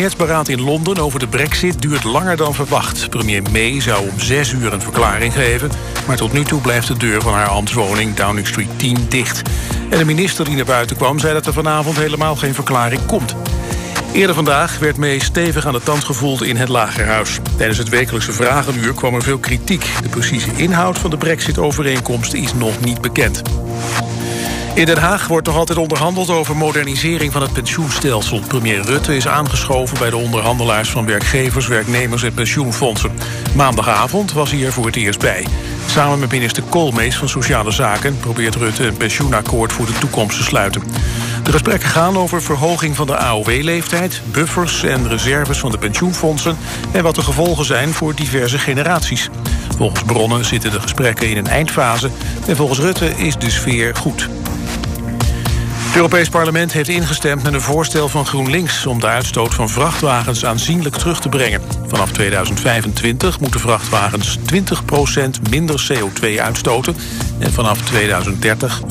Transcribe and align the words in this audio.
kabinetsberaad 0.00 0.48
in 0.48 0.60
Londen 0.60 0.98
over 0.98 1.18
de 1.18 1.28
brexit 1.28 1.82
duurt 1.82 2.04
langer 2.04 2.36
dan 2.36 2.54
verwacht. 2.54 3.10
Premier 3.10 3.42
May 3.52 3.80
zou 3.80 4.08
om 4.10 4.20
zes 4.20 4.52
uur 4.52 4.72
een 4.72 4.80
verklaring 4.80 5.32
geven... 5.32 5.70
maar 6.06 6.16
tot 6.16 6.32
nu 6.32 6.44
toe 6.44 6.60
blijft 6.60 6.86
de 6.86 6.96
deur 6.96 7.20
van 7.20 7.32
haar 7.32 7.48
ambtswoning 7.48 8.14
Downing 8.14 8.46
Street 8.46 8.68
10 8.78 8.96
dicht. 9.08 9.42
En 9.90 9.98
de 9.98 10.04
minister 10.04 10.44
die 10.44 10.56
naar 10.56 10.64
buiten 10.64 10.96
kwam 10.96 11.18
zei 11.18 11.32
dat 11.32 11.46
er 11.46 11.52
vanavond 11.52 11.96
helemaal 11.96 12.36
geen 12.36 12.54
verklaring 12.54 13.06
komt. 13.06 13.34
Eerder 14.12 14.34
vandaag 14.34 14.78
werd 14.78 14.96
May 14.96 15.18
stevig 15.18 15.66
aan 15.66 15.72
de 15.72 15.82
tand 15.82 16.04
gevoeld 16.04 16.42
in 16.42 16.56
het 16.56 16.68
Lagerhuis. 16.68 17.38
Tijdens 17.56 17.78
het 17.78 17.88
wekelijkse 17.88 18.32
vragenuur 18.32 18.94
kwam 18.94 19.14
er 19.14 19.22
veel 19.22 19.38
kritiek. 19.38 19.84
De 20.02 20.08
precieze 20.08 20.50
inhoud 20.56 20.98
van 20.98 21.10
de 21.10 21.16
brexit-overeenkomst 21.16 22.32
is 22.32 22.54
nog 22.54 22.80
niet 22.80 23.00
bekend. 23.00 23.42
In 24.74 24.86
Den 24.86 24.98
Haag 24.98 25.26
wordt 25.26 25.46
nog 25.46 25.56
altijd 25.56 25.78
onderhandeld 25.78 26.30
over 26.30 26.56
modernisering 26.56 27.32
van 27.32 27.42
het 27.42 27.52
pensioenstelsel. 27.52 28.40
Premier 28.40 28.82
Rutte 28.82 29.16
is 29.16 29.28
aangeschoven 29.28 29.98
bij 29.98 30.10
de 30.10 30.16
onderhandelaars 30.16 30.90
van 30.90 31.06
werkgevers, 31.06 31.66
werknemers 31.66 32.22
en 32.22 32.34
pensioenfondsen. 32.34 33.10
Maandagavond 33.54 34.32
was 34.32 34.50
hij 34.50 34.64
er 34.64 34.72
voor 34.72 34.86
het 34.86 34.96
eerst 34.96 35.20
bij. 35.20 35.46
Samen 35.86 36.18
met 36.18 36.30
minister 36.30 36.62
Koolmees 36.62 37.16
van 37.16 37.28
Sociale 37.28 37.70
Zaken 37.70 38.18
probeert 38.18 38.54
Rutte 38.54 38.86
een 38.86 38.96
pensioenakkoord 38.96 39.72
voor 39.72 39.86
de 39.86 39.98
toekomst 39.98 40.36
te 40.36 40.42
sluiten. 40.42 40.82
De 41.42 41.52
gesprekken 41.52 41.88
gaan 41.88 42.16
over 42.16 42.42
verhoging 42.42 42.96
van 42.96 43.06
de 43.06 43.16
AOW-leeftijd, 43.16 44.22
buffers 44.32 44.82
en 44.82 45.08
reserves 45.08 45.58
van 45.58 45.70
de 45.70 45.78
pensioenfondsen 45.78 46.56
en 46.92 47.02
wat 47.02 47.14
de 47.14 47.22
gevolgen 47.22 47.64
zijn 47.64 47.92
voor 47.92 48.14
diverse 48.14 48.58
generaties. 48.58 49.30
Volgens 49.76 50.02
bronnen 50.02 50.44
zitten 50.44 50.70
de 50.70 50.80
gesprekken 50.80 51.28
in 51.28 51.36
een 51.36 51.46
eindfase 51.46 52.10
en 52.46 52.56
volgens 52.56 52.78
Rutte 52.78 53.12
is 53.16 53.36
de 53.36 53.50
sfeer 53.50 53.96
goed. 53.96 54.28
Het 55.90 55.98
Europees 55.98 56.28
Parlement 56.28 56.72
heeft 56.72 56.88
ingestemd 56.88 57.42
met 57.42 57.52
een 57.52 57.60
voorstel 57.60 58.08
van 58.08 58.26
GroenLinks... 58.26 58.86
om 58.86 59.00
de 59.00 59.06
uitstoot 59.06 59.54
van 59.54 59.68
vrachtwagens 59.68 60.44
aanzienlijk 60.44 60.96
terug 60.96 61.20
te 61.20 61.28
brengen. 61.28 61.60
Vanaf 61.86 62.12
2025 62.12 63.40
moeten 63.40 63.60
vrachtwagens 63.60 64.38
20% 64.38 64.40
minder 65.50 65.90
CO2 65.92 66.40
uitstoten... 66.40 66.96
en 67.38 67.52
vanaf 67.52 67.82
2030 67.82 68.80
35% 68.80 68.84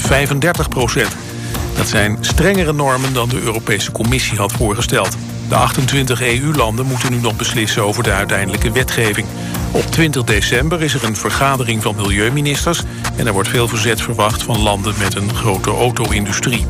Dat 1.75 1.88
zijn 1.88 2.17
strengere 2.22 2.73
normen 2.73 3.14
dan 3.14 3.30
de 3.30 3.42
Europese 3.42 3.92
Commissie 3.92 4.38
had 4.38 4.52
voorgesteld. 4.52 5.17
De 5.50 5.55
28 5.55 6.22
EU-landen 6.22 6.86
moeten 6.86 7.11
nu 7.11 7.20
nog 7.20 7.36
beslissen 7.36 7.83
over 7.83 8.03
de 8.03 8.11
uiteindelijke 8.11 8.72
wetgeving. 8.72 9.27
Op 9.72 9.86
20 9.92 10.23
december 10.23 10.81
is 10.81 10.94
er 10.94 11.03
een 11.03 11.16
vergadering 11.16 11.81
van 11.81 11.95
milieuministers... 11.95 12.81
en 13.16 13.28
er 13.28 13.34
wordt 13.34 13.50
veel 13.50 13.67
verzet 13.67 14.02
verwacht 14.02 14.44
van 14.44 14.61
landen 14.61 14.94
met 15.00 15.16
een 15.16 15.34
grote 15.36 15.70
auto-industrie. 15.70 16.66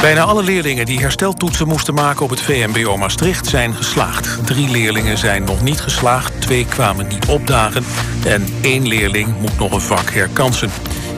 Bijna 0.00 0.22
alle 0.22 0.42
leerlingen 0.42 0.86
die 0.86 1.00
hersteltoetsen 1.00 1.68
moesten 1.68 1.94
maken 1.94 2.24
op 2.24 2.30
het 2.30 2.40
VMBO 2.40 2.96
Maastricht 2.96 3.46
zijn 3.46 3.74
geslaagd. 3.74 4.46
Drie 4.46 4.70
leerlingen 4.70 5.18
zijn 5.18 5.44
nog 5.44 5.62
niet 5.62 5.80
geslaagd, 5.80 6.40
twee 6.40 6.66
kwamen 6.66 7.06
niet 7.06 7.26
opdagen... 7.26 7.84
en 8.26 8.46
één 8.60 8.86
leerling 8.86 9.40
moet 9.40 9.58
nog 9.58 9.72
een 9.72 9.80
vak 9.80 10.10
herkansen. 10.10 10.70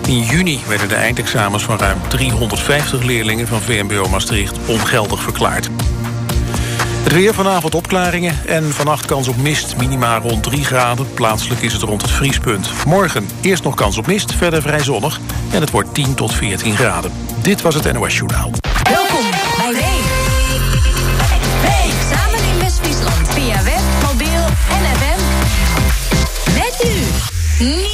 In 0.07 0.21
juni 0.21 0.61
werden 0.69 0.89
de 0.89 0.95
eindexamens 0.95 1.63
van 1.63 1.79
ruim 1.79 1.99
350 2.09 3.03
leerlingen 3.03 3.47
van 3.47 3.61
VMBO 3.61 4.09
Maastricht 4.09 4.59
ongeldig 4.67 5.23
verklaard. 5.23 5.71
Het 7.05 7.13
weer 7.13 7.35
vanavond 7.35 7.75
opklaringen 7.75 8.39
en 8.47 8.73
vannacht 8.73 9.07
kans 9.07 9.29
op 9.29 9.37
mist. 9.37 9.77
Minima 9.77 10.19
rond 10.19 10.43
3 10.43 10.65
graden. 10.65 11.07
Plaatselijk 11.15 11.61
is 11.61 11.73
het 11.73 11.83
rond 11.83 12.03
het 12.03 12.11
vriespunt. 12.11 12.71
Morgen 12.87 13.29
eerst 13.41 13.63
nog 13.65 13.75
kans 13.75 13.99
op 13.99 14.07
mist, 14.07 14.35
verder 14.35 14.63
vrij 14.63 14.83
zonnig. 14.83 15.21
En 15.53 15.61
het 15.61 15.71
wordt 15.71 15.95
10 15.95 16.15
tot 16.15 16.33
14 16.33 16.77
graden. 16.77 17.13
Dit 17.43 17.63
was 17.63 17.75
het 17.75 17.93
NOS 17.93 18.17
Journaal. 18.17 18.51
Welkom 18.83 19.31
bij 19.57 19.73
Week. 19.73 20.05
Week 21.63 21.95
samen 22.13 22.49
in 22.53 22.59
West-Friesland 22.59 23.29
via 23.29 23.63
web, 23.63 23.83
mobiel 24.03 24.45
en 24.71 24.97
FM. 24.97 25.23
Met 26.55 26.85
u, 26.85 27.94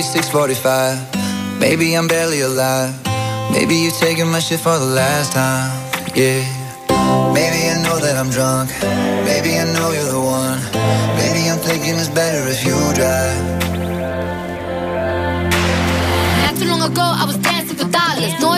you. 0.00 0.06
645. 0.06 1.60
Maybe 1.60 1.94
I'm 1.94 2.08
barely 2.08 2.40
alive. 2.40 2.94
Maybe 3.52 3.74
you're 3.76 3.98
taking 4.00 4.28
my 4.30 4.38
shit 4.40 4.60
for 4.60 4.78
the 4.78 4.92
last 5.00 5.32
time. 5.32 5.70
Yeah. 6.14 6.42
Maybe 7.34 7.68
I 7.68 7.82
know 7.84 7.98
that 7.98 8.16
I'm 8.16 8.30
drunk. 8.30 8.70
Maybe 9.28 9.58
I 9.58 9.64
know 9.74 9.90
you're 9.92 10.12
the 10.16 10.20
one. 10.20 10.60
Maybe 11.20 11.48
I'm 11.50 11.58
thinking 11.58 11.94
it's 11.96 12.08
better 12.08 12.48
if 12.48 12.64
you 12.64 12.76
drive. 12.94 13.39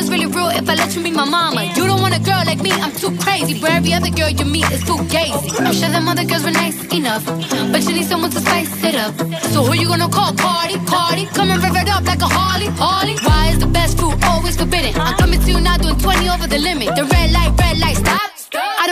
It's 0.02 0.10
really 0.10 0.26
real 0.26 0.49
if 0.49 0.69
I 0.69 0.75
let 0.75 0.94
you 0.96 1.02
be 1.02 1.12
my 1.12 1.25
mama. 1.25 1.62
You 1.76 1.87
don't 1.87 2.00
want 2.00 2.14
a 2.14 2.19
girl 2.19 2.43
like 2.44 2.60
me, 2.60 2.72
I'm 2.72 2.90
too 2.93 3.14
crazy. 3.22 3.60
But 3.60 3.70
every 3.70 3.93
other 3.94 4.10
girl 4.10 4.31
you 4.31 4.44
meet 4.44 4.69
is 4.72 4.82
too 4.84 4.99
gazy. 5.14 5.50
I'm 5.60 5.72
sure 5.72 5.90
them 5.90 6.08
other 6.08 6.25
girls 6.25 6.43
were 6.43 6.50
nice 6.50 6.78
enough, 6.93 7.25
but 7.72 7.81
you 7.87 7.93
need 7.94 8.06
someone 8.06 8.31
to 8.31 8.40
spice 8.40 8.72
it 8.82 8.96
up. 8.96 9.14
So 9.54 9.62
who 9.62 9.75
you 9.75 9.87
gonna 9.87 10.08
call? 10.08 10.34
Cardi, 10.34 10.76
Cardi. 10.90 11.26
Come 11.26 11.50
and 11.50 11.62
rev 11.62 11.76
it 11.76 11.88
up 11.88 12.04
like 12.04 12.20
a 12.20 12.31
Harley, 12.38 12.66
Harley. 12.82 13.16
Why 13.22 13.50
is 13.52 13.58
the 13.60 13.70
best 13.78 13.99
food 13.99 14.16
always 14.25 14.56
forbidden? 14.56 14.93
I'm 15.00 15.16
coming 15.19 15.40
to 15.40 15.50
you 15.52 15.60
now 15.60 15.76
doing 15.76 15.99
20 15.99 16.28
over 16.28 16.49
the 16.49 16.58
limit. 16.58 16.96
The 16.96 17.04
red 17.04 17.31
light, 17.31 17.52
red 17.60 17.78
light, 17.78 17.96
stop. 17.96 18.31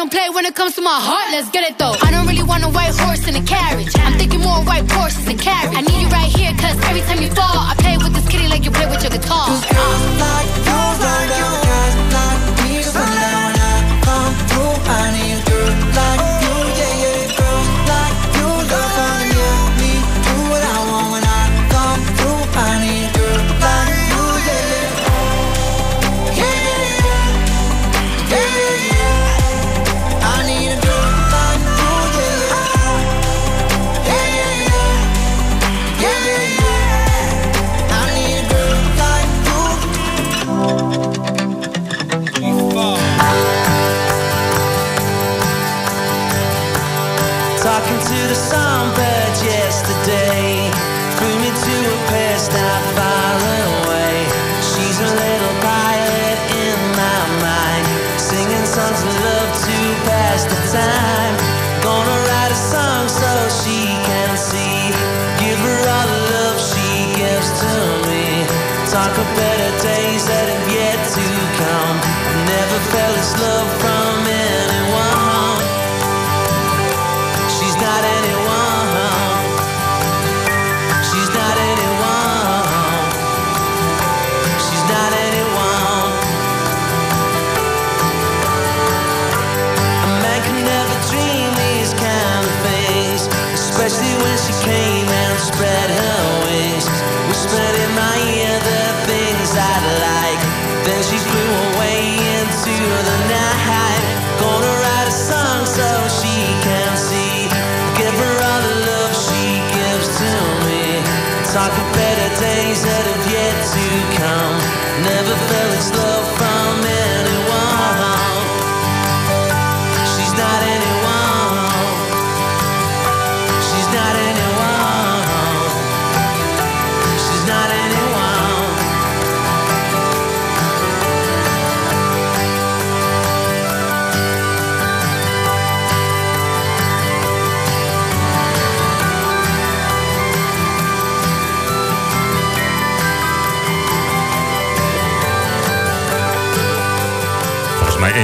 Don't 0.00 0.10
play 0.10 0.30
when 0.30 0.46
it 0.46 0.54
comes 0.54 0.76
to 0.76 0.80
my 0.80 0.98
heart, 0.98 1.28
let's 1.30 1.50
get 1.50 1.62
it 1.70 1.76
though. 1.76 1.92
I 2.00 2.10
don't 2.10 2.26
really 2.26 2.42
want 2.42 2.64
a 2.64 2.70
white 2.70 2.96
horse 2.96 3.28
in 3.28 3.36
a 3.36 3.42
carriage. 3.42 3.92
I'm 3.96 4.16
thinking 4.16 4.40
more 4.40 4.64
white 4.64 4.90
horses 4.90 5.28
and 5.28 5.38
carriage. 5.38 5.76
I 5.76 5.82
need 5.82 6.00
you 6.00 6.08
right 6.08 6.32
here, 6.32 6.52
cause 6.56 6.74
every 6.88 7.02
time 7.02 7.20
you 7.20 7.28
fall, 7.28 7.68
I 7.68 7.74
play 7.76 7.98
with 7.98 8.14
this 8.14 8.26
kitty 8.26 8.48
like 8.48 8.64
you 8.64 8.70
play 8.70 8.86
with 8.86 9.02
your 9.02 9.12
guitar. 9.12 9.44
Cause 9.44 9.60
girls 9.60 10.20
like 10.24 10.48
you 10.56 11.04
run 11.04 11.28
down 11.28 11.69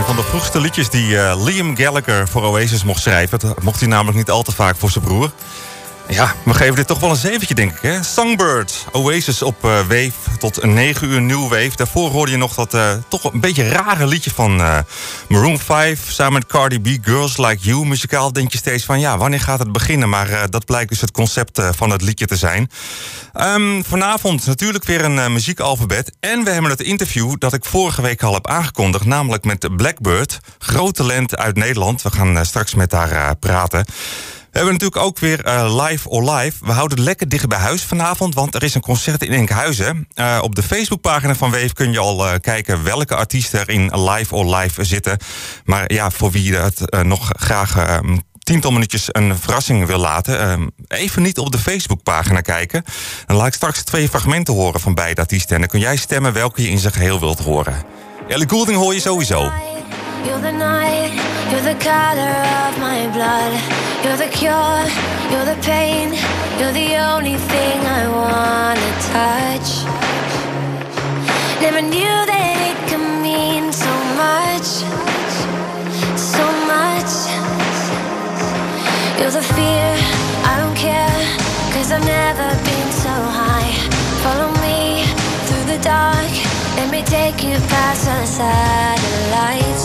van 0.06 0.16
de 0.16 0.22
vroegste 0.22 0.60
liedjes 0.60 0.90
die 0.90 1.18
eh, 1.18 1.44
Liam 1.44 1.76
Gallagher 1.76 2.28
voor 2.28 2.42
Oasis 2.42 2.84
mocht 2.84 3.02
schrijven. 3.02 3.38
Dat 3.38 3.62
mocht 3.62 3.80
hij 3.80 3.88
namelijk 3.88 4.16
niet 4.16 4.30
al 4.30 4.42
te 4.42 4.52
vaak 4.52 4.76
voor 4.76 4.90
zijn 4.90 5.04
broer. 5.04 5.30
Ja, 6.08 6.34
we 6.44 6.54
geven 6.54 6.74
dit 6.74 6.86
toch 6.86 7.00
wel 7.00 7.10
een 7.10 7.16
zeventje, 7.16 7.54
denk 7.54 7.72
ik. 7.72 7.82
Hè? 7.82 8.02
Songbird, 8.02 8.86
Oasis 8.92 9.42
op 9.42 9.64
eh, 9.64 9.70
Wave 9.70 10.38
tot 10.38 10.64
9 10.64 11.08
uur 11.08 11.20
nieuw 11.20 11.48
Wave. 11.48 11.70
Daarvoor 11.74 12.10
hoorde 12.10 12.30
je 12.30 12.36
nog 12.38 12.54
dat 12.54 12.74
eh, 12.74 12.92
toch 13.08 13.32
een 13.32 13.40
beetje 13.40 13.68
rare 13.68 14.06
liedje 14.06 14.30
van 14.30 14.60
eh, 14.60 14.78
Maroon 15.28 15.58
5... 15.58 16.10
samen 16.10 16.32
met 16.32 16.46
Cardi 16.46 16.80
B, 16.80 17.04
Girls 17.06 17.36
Like 17.36 17.58
You. 17.60 17.86
Muzikaal 17.86 18.32
denk 18.32 18.52
je 18.52 18.58
steeds 18.58 18.84
van, 18.84 19.00
ja, 19.00 19.18
wanneer 19.18 19.40
gaat 19.40 19.58
het 19.58 19.72
beginnen? 19.72 20.08
Maar 20.08 20.50
dat 20.50 20.64
blijkt 20.64 20.88
dus 20.88 21.00
het 21.00 21.10
concept 21.10 21.62
van 21.70 21.90
het 21.90 22.02
liedje 22.02 22.26
te 22.26 22.36
zijn. 22.36 22.70
Ehm, 23.32 23.82
vanavond 23.82 24.46
natuurlijk 24.46 24.84
weer 24.84 25.04
een 25.04 25.32
muziekalfabet. 25.32 26.12
En 26.20 26.44
we 26.44 26.50
hebben 26.50 26.70
het 26.70 26.80
interview 26.80 27.34
dat 27.38 27.52
ik 27.52 27.64
vorige 27.64 28.02
week 28.02 28.22
al 28.22 28.34
heb 28.34 28.46
aangekondigd... 28.46 29.04
namelijk 29.04 29.44
met 29.44 29.76
Blackbird, 29.76 30.38
groot 30.58 30.94
talent 30.94 31.36
uit 31.36 31.56
Nederland. 31.56 32.02
We 32.02 32.10
gaan 32.10 32.46
straks 32.46 32.74
met 32.74 32.92
haar 32.92 33.36
praten... 33.36 33.84
We 34.56 34.62
hebben 34.62 34.80
natuurlijk 34.80 35.06
ook 35.06 35.18
weer 35.18 35.44
eh, 35.44 35.84
Live 35.84 36.08
or 36.08 36.32
Live. 36.32 36.64
We 36.64 36.72
houden 36.72 36.98
het 36.98 37.06
lekker 37.06 37.28
dicht 37.28 37.48
bij 37.48 37.58
huis 37.58 37.82
vanavond, 37.82 38.34
want 38.34 38.54
er 38.54 38.62
is 38.62 38.74
een 38.74 38.80
concert 38.80 39.22
in 39.22 39.32
Enkhuizen. 39.32 40.08
Eh, 40.14 40.38
op 40.42 40.54
de 40.54 40.62
Facebookpagina 40.62 41.34
van 41.34 41.50
Wave 41.50 41.72
kun 41.72 41.92
je 41.92 41.98
al 41.98 42.26
eh, 42.26 42.34
kijken 42.40 42.84
welke 42.84 43.14
artiesten 43.14 43.60
er 43.60 43.68
in 43.68 44.10
Live 44.10 44.34
or 44.34 44.56
Live 44.56 44.84
zitten. 44.84 45.18
Maar 45.64 45.92
ja, 45.92 46.10
voor 46.10 46.30
wie 46.30 46.54
het 46.54 47.02
nog 47.02 47.30
graag 47.36 47.76
eh, 47.76 47.98
een 48.02 48.24
tiental 48.46 48.70
minuutjes 48.70 49.08
een 49.10 49.38
verrassing 49.38 49.86
wil 49.86 49.98
laten... 49.98 50.40
eh, 50.40 50.98
even 50.98 51.22
niet 51.22 51.38
op 51.38 51.52
de 51.52 51.58
Facebookpagina 51.58 52.40
kijken. 52.40 52.84
Dan 53.26 53.36
laat 53.36 53.46
ik 53.46 53.54
straks 53.54 53.82
twee 53.82 54.08
fragmenten 54.08 54.54
horen 54.54 54.80
van 54.80 54.94
beide 54.94 55.20
artiesten. 55.20 55.54
En 55.54 55.60
dan 55.60 55.70
kun 55.70 55.80
jij 55.80 55.96
stemmen 55.96 56.32
welke 56.32 56.62
je 56.62 56.68
in 56.68 56.78
zijn 56.78 56.92
geheel 56.92 57.20
wilt 57.20 57.38
horen. 57.38 57.84
Ellie 58.28 58.46
Goulding 58.46 58.76
hoor 58.76 58.94
je 58.94 59.00
sowieso. 59.00 59.52
You're 60.24 60.40
the 60.40 60.52
night, 60.52 61.12
you're 61.50 61.62
the 61.62 61.76
color 61.78 62.36
of 62.66 62.78
my 62.78 63.08
blood. 63.12 63.52
You're 64.02 64.16
the 64.16 64.28
cure, 64.28 64.82
you're 65.30 65.44
the 65.44 65.56
pain. 65.60 66.12
You're 66.58 66.72
the 66.72 66.96
only 67.14 67.36
thing 67.36 67.78
I 67.86 68.08
wanna 68.08 68.92
touch. 69.14 69.68
Never 71.60 71.80
knew 71.80 72.16
that 72.26 72.56
it 72.70 72.76
could 72.88 73.06
mean 73.22 73.72
so 73.72 73.92
much, 74.16 74.68
so 76.16 76.44
much. 76.66 77.12
You're 79.20 79.30
the 79.30 79.46
fear, 79.54 79.88
I 80.44 80.56
don't 80.60 80.76
care, 80.76 81.20
cause 81.72 81.92
I've 81.92 82.04
never 82.04 82.48
been 82.64 82.90
so 82.90 83.14
high. 83.40 83.72
Follow 84.24 84.50
me 84.60 85.04
through 85.46 85.66
the 85.72 85.78
dark, 85.82 86.35
let 86.76 86.90
me 86.90 87.02
take 87.02 87.42
you 87.42 87.56
past 87.72 88.04
the 88.04 88.26
satellites. 88.26 89.84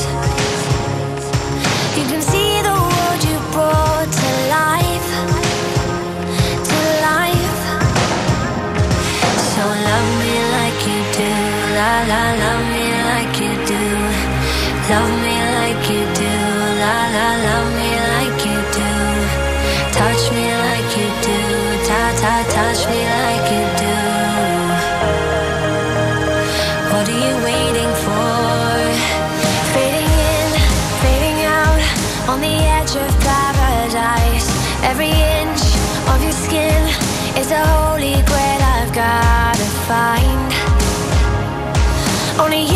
You 1.97 2.05
can 2.11 2.21
see 2.21 2.61
the 2.69 2.77
world 2.89 3.21
you 3.29 3.37
brought 3.53 4.09
to 4.21 4.29
life, 4.59 5.09
to 6.69 6.79
life. 7.09 7.59
So 9.51 9.63
love 9.89 10.09
me 10.21 10.35
like 10.57 10.79
you 10.91 10.99
do, 11.19 11.31
la 11.79 11.93
la, 12.11 12.23
love 12.43 12.65
me 12.75 12.87
like 13.11 13.33
you 13.43 13.53
do, 13.71 13.83
love 14.91 15.13
me 15.25 15.40
Only 42.39 42.70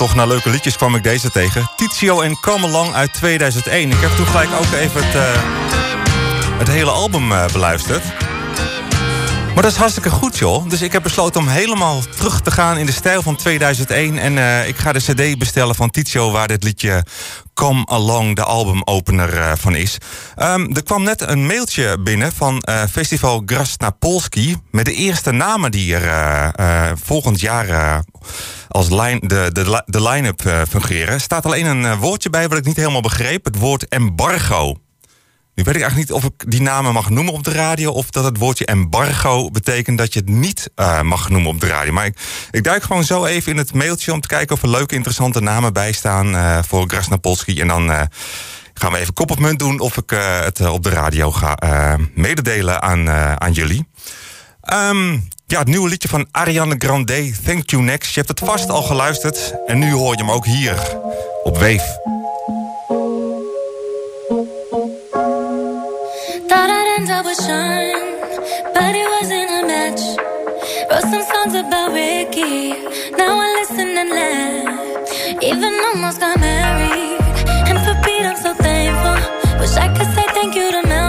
zoektocht 0.00 0.26
naar 0.26 0.34
leuke 0.34 0.50
liedjes 0.50 0.76
kwam 0.76 0.94
ik 0.94 1.02
deze 1.02 1.30
tegen. 1.30 1.70
Tizio 1.76 2.20
en 2.20 2.40
Come 2.40 2.66
Along 2.66 2.94
uit 2.94 3.12
2001. 3.12 3.90
Ik 3.90 4.00
heb 4.00 4.10
toen 4.10 4.26
gelijk 4.26 4.48
ook 4.58 4.72
even 4.72 5.04
het, 5.04 5.14
eh, 5.14 5.42
het 6.58 6.68
hele 6.68 6.90
album 6.90 7.32
eh, 7.32 7.46
beluisterd. 7.52 8.02
Maar 9.54 9.62
dat 9.62 9.72
is 9.72 9.76
hartstikke 9.76 10.10
goed, 10.10 10.38
joh. 10.38 10.68
Dus 10.68 10.82
ik 10.82 10.92
heb 10.92 11.02
besloten 11.02 11.40
om 11.40 11.48
helemaal 11.48 12.00
terug 12.16 12.40
te 12.40 12.50
gaan 12.50 12.78
in 12.78 12.86
de 12.86 12.92
stijl 12.92 13.22
van 13.22 13.36
2001. 13.36 14.18
En 14.18 14.38
eh, 14.38 14.68
ik 14.68 14.76
ga 14.76 14.92
de 14.92 14.98
cd 14.98 15.38
bestellen 15.38 15.74
van 15.74 15.90
Tizio... 15.90 16.30
waar 16.30 16.48
dit 16.48 16.64
liedje 16.64 17.04
Come 17.54 17.86
Along, 17.86 18.36
de 18.36 18.44
albumopener 18.44 19.58
van 19.58 19.74
is. 19.74 19.98
Ehm, 20.36 20.70
er 20.72 20.82
kwam 20.82 21.02
net 21.02 21.20
een 21.20 21.46
mailtje 21.46 21.98
binnen 21.98 22.32
van 22.32 22.60
eh, 22.60 22.82
Festival 22.90 23.42
Grasnapolski... 23.46 24.56
met 24.70 24.84
de 24.84 24.94
eerste 24.94 25.30
namen 25.30 25.70
die 25.70 25.96
er 25.96 26.98
volgend 27.04 27.40
jaar... 27.40 28.02
als 28.70 28.90
line, 28.90 29.20
de, 29.20 29.50
de, 29.52 29.82
de 29.86 30.02
line-up 30.02 30.46
eh, 30.46 30.62
fungeren. 30.68 31.20
staat 31.20 31.46
alleen 31.46 31.66
een 31.66 31.84
eh, 31.84 31.98
woordje 31.98 32.30
bij 32.30 32.48
wat 32.48 32.58
ik 32.58 32.64
niet 32.64 32.76
helemaal 32.76 33.00
begreep. 33.00 33.44
Het 33.44 33.58
woord 33.58 33.88
embargo. 33.88 34.76
Nu 35.54 35.62
weet 35.64 35.74
ik 35.74 35.80
eigenlijk 35.80 36.10
niet 36.10 36.22
of 36.22 36.24
ik 36.24 36.50
die 36.50 36.62
namen 36.62 36.92
mag 36.92 37.10
noemen 37.10 37.32
op 37.32 37.44
de 37.44 37.52
radio... 37.52 37.92
of 37.92 38.10
dat 38.10 38.24
het 38.24 38.38
woordje 38.38 38.64
embargo 38.64 39.50
betekent 39.50 39.98
dat 39.98 40.12
je 40.12 40.20
het 40.20 40.28
niet 40.28 40.70
eh, 40.74 41.00
mag 41.02 41.28
noemen 41.28 41.50
op 41.50 41.60
de 41.60 41.66
radio. 41.66 41.92
Maar 41.92 42.06
ik, 42.06 42.18
ik 42.50 42.64
duik 42.64 42.82
gewoon 42.82 43.04
zo 43.04 43.24
even 43.24 43.52
in 43.52 43.58
het 43.58 43.74
mailtje... 43.74 44.12
om 44.12 44.20
te 44.20 44.28
kijken 44.28 44.56
of 44.56 44.62
er 44.62 44.68
leuke, 44.68 44.94
interessante 44.94 45.40
namen 45.40 45.72
bij 45.72 45.92
staan 45.92 46.34
eh, 46.34 46.58
voor 46.66 46.88
Grasnapolski. 46.88 47.60
En 47.60 47.68
dan 47.68 48.08
gaan 48.74 48.92
we 48.92 48.98
even 48.98 49.14
kop 49.14 49.30
of 49.30 49.38
munt 49.38 49.58
doen... 49.58 49.80
of 49.80 49.96
ik 49.96 50.10
het 50.44 50.60
op 50.68 50.82
de 50.82 50.90
radio 50.90 51.32
ga 51.32 51.56
mededelen 52.14 52.82
aan, 52.82 53.10
aan 53.40 53.52
jullie. 53.52 53.88
Ehm, 54.60 55.18
ja, 55.50 55.58
het 55.58 55.68
nieuwe 55.68 55.88
liedje 55.88 56.08
van 56.08 56.26
Ariana 56.30 56.74
Grande, 56.78 57.32
Thank 57.44 57.70
You 57.70 57.82
Next. 57.82 58.14
Je 58.14 58.20
hebt 58.20 58.40
het 58.40 58.48
vast 58.48 58.70
al 58.70 58.82
geluisterd 58.82 59.54
en 59.66 59.78
nu 59.78 59.92
hoor 59.92 60.16
je 60.16 60.22
hem 60.22 60.30
ook 60.30 60.44
hier 60.44 60.98
op 61.42 61.56
laugh. 61.60 61.98
Even 75.40 75.72
almost 75.92 76.20
got 76.20 76.38
married, 76.38 77.20
and 77.68 77.78
for 77.84 77.94
Pete 78.02 78.26
I'm 78.26 78.36
so 78.36 78.54
thankful. 78.54 79.16
Wish 79.60 79.76
I 79.76 79.88
could 79.96 80.14
say 80.14 80.26
thank 80.34 80.54
you 80.54 80.70
to 80.70 80.88
Malcolm, 80.88 80.99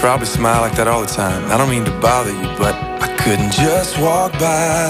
probably 0.00 0.26
smile 0.26 0.62
like 0.62 0.74
that 0.76 0.88
all 0.88 1.02
the 1.02 1.12
time. 1.12 1.44
I 1.52 1.58
don't 1.58 1.68
mean 1.68 1.84
to 1.84 1.92
bother 2.00 2.32
you, 2.32 2.48
but 2.56 2.74
I 3.04 3.08
couldn't 3.20 3.52
just 3.52 4.00
walk 4.00 4.32
by 4.40 4.88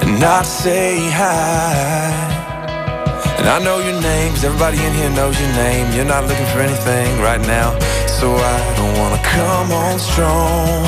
and 0.00 0.18
not 0.18 0.46
say 0.46 0.96
hi. 1.12 2.40
And 3.38 3.46
I 3.46 3.58
know 3.60 3.78
your 3.78 4.00
name, 4.00 4.32
'cause 4.32 4.44
everybody 4.44 4.78
in 4.82 4.92
here 4.94 5.10
knows 5.10 5.38
your 5.38 5.52
name. 5.64 5.92
You're 5.92 6.08
not 6.16 6.24
looking 6.26 6.46
for 6.52 6.60
anything 6.60 7.20
right 7.20 7.42
now, 7.58 7.76
so 8.18 8.26
I 8.34 8.56
don't 8.78 8.96
wanna 8.98 9.20
come 9.36 9.68
on 9.72 9.98
strong. 9.98 10.84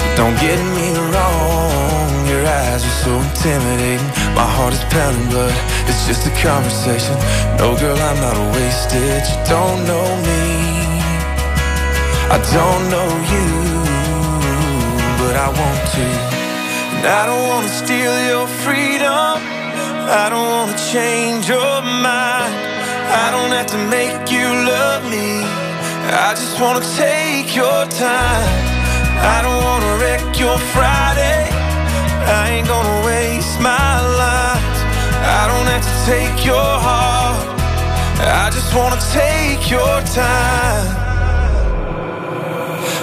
But 0.00 0.16
Don't 0.16 0.38
get 0.40 0.60
me 0.78 0.88
wrong, 1.12 2.26
you're 2.28 2.46
eyes 2.46 2.84
are 2.84 2.98
so 3.04 3.12
intimidating. 3.28 4.06
My 4.34 4.48
heart 4.56 4.74
is 4.74 4.84
pounding, 4.92 5.28
but 5.30 5.52
it's 5.88 6.06
just 6.06 6.26
a 6.26 6.32
conversation. 6.42 7.16
No, 7.58 7.74
girl, 7.76 7.98
I'm 8.08 8.20
not 8.20 8.36
a 8.36 8.46
wasted. 8.52 9.22
You 9.30 9.38
don't 9.48 9.86
know 9.86 10.08
me. 10.28 10.89
I 12.32 12.38
don't 12.38 12.84
know 12.94 13.10
you, 13.34 13.48
but 15.18 15.34
I 15.34 15.48
want 15.50 15.82
to. 15.98 16.06
And 16.94 17.04
I 17.04 17.26
don't 17.26 17.48
want 17.48 17.66
to 17.66 17.72
steal 17.74 18.14
your 18.30 18.46
freedom. 18.62 19.34
I 20.06 20.30
don't 20.30 20.46
want 20.46 20.70
to 20.70 20.78
change 20.94 21.48
your 21.48 21.82
mind. 21.82 22.54
I 23.10 23.34
don't 23.34 23.50
have 23.50 23.66
to 23.74 23.80
make 23.90 24.30
you 24.30 24.46
love 24.46 25.02
me. 25.10 25.42
I 26.06 26.30
just 26.38 26.60
want 26.60 26.78
to 26.78 26.86
take 26.94 27.56
your 27.56 27.82
time. 27.98 28.46
I 29.18 29.42
don't 29.42 29.62
want 29.66 29.82
to 29.82 29.92
wreck 29.98 30.38
your 30.38 30.56
Friday. 30.70 31.50
I 32.30 32.50
ain't 32.54 32.68
gonna 32.68 33.06
waste 33.10 33.58
my 33.58 33.98
life. 34.22 34.78
I 35.26 35.50
don't 35.50 35.66
have 35.66 35.82
to 35.82 35.96
take 36.06 36.46
your 36.46 36.70
heart. 36.78 37.42
I 38.22 38.50
just 38.54 38.72
want 38.72 38.94
to 38.94 39.02
take 39.10 39.68
your 39.68 39.98
time. 40.14 41.09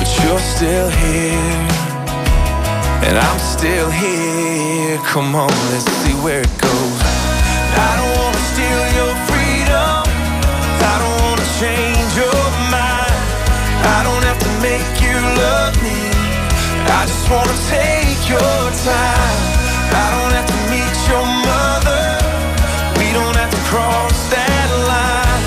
but 0.00 0.08
you're 0.24 0.44
still 0.56 0.88
here. 0.88 1.60
And 3.04 3.14
I'm 3.18 3.38
still 3.38 3.90
here. 3.90 4.96
Come 5.04 5.34
on, 5.34 5.52
let's 5.72 5.84
see 6.00 6.16
where 6.24 6.40
it 6.40 6.54
goes. 6.56 7.00
I 7.88 7.90
don't 8.00 8.14
wanna 8.16 8.42
steal 8.52 8.82
your 8.98 9.12
freedom. 9.28 10.00
I 10.92 10.94
don't 11.02 11.18
wanna 11.26 11.48
change 11.60 12.10
your 12.16 12.42
mind. 12.72 13.20
I 13.96 13.98
don't 14.06 14.24
have 14.24 14.40
to 14.46 14.50
make 14.64 14.88
you 15.04 15.16
love 15.42 15.74
me. 15.84 16.00
I 16.98 17.00
just 17.10 17.26
wanna 17.28 17.58
take 17.68 18.20
your 18.34 18.60
time. 18.88 19.38
I 20.02 20.06
don't 20.14 20.32
have 20.38 20.48
to 20.54 20.58
meet 20.72 20.96
your 21.12 21.26
mother. 21.50 22.04
We 22.96 23.06
don't 23.12 23.36
have 23.36 23.52
to 23.52 23.62
cross 23.68 24.16
that 24.32 24.68
line. 24.92 25.44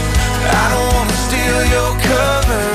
I 0.62 0.64
don't 0.74 0.90
wanna 0.94 1.18
steal 1.26 1.60
your 1.76 1.92
covers. 2.06 2.73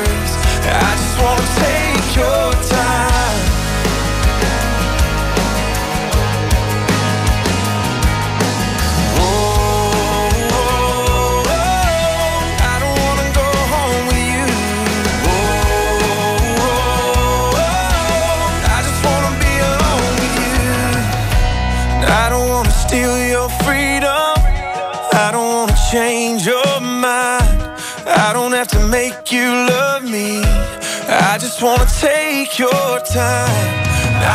Wanna 31.68 31.84
take 32.00 32.58
your 32.58 32.98
time. 33.04 33.74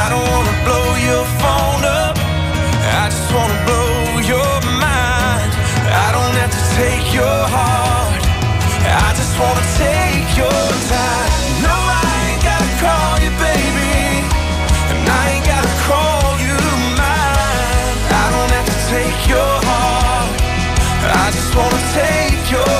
I 0.01 0.05
don't 0.11 0.27
wanna 0.33 0.55
blow 0.65 0.87
your 1.09 1.25
phone 1.41 1.83
up. 2.01 2.15
I 3.01 3.09
just 3.09 3.29
wanna 3.33 3.57
blow 3.65 4.21
your 4.33 4.53
mind. 4.77 5.49
I 6.05 6.07
don't 6.13 6.35
have 6.41 6.53
to 6.53 6.63
take 6.77 7.07
your 7.19 7.39
heart. 7.55 8.21
I 8.85 9.09
just 9.17 9.33
wanna 9.41 9.65
take 9.81 10.29
your 10.41 10.61
time. 10.93 11.29
No, 11.65 11.73
I 11.73 12.05
ain't 12.29 12.43
gotta 12.49 12.71
call 12.85 13.13
you 13.25 13.31
baby. 13.41 13.97
And 14.93 15.01
I 15.19 15.23
ain't 15.33 15.45
gotta 15.53 15.73
call 15.89 16.37
you 16.47 16.59
mine. 17.01 17.97
I 18.21 18.25
don't 18.33 18.51
have 18.57 18.69
to 18.73 18.79
take 18.93 19.21
your 19.33 19.53
heart. 19.69 20.37
I 21.23 21.25
just 21.33 21.49
wanna 21.57 21.81
take 21.97 22.43
your 22.53 22.72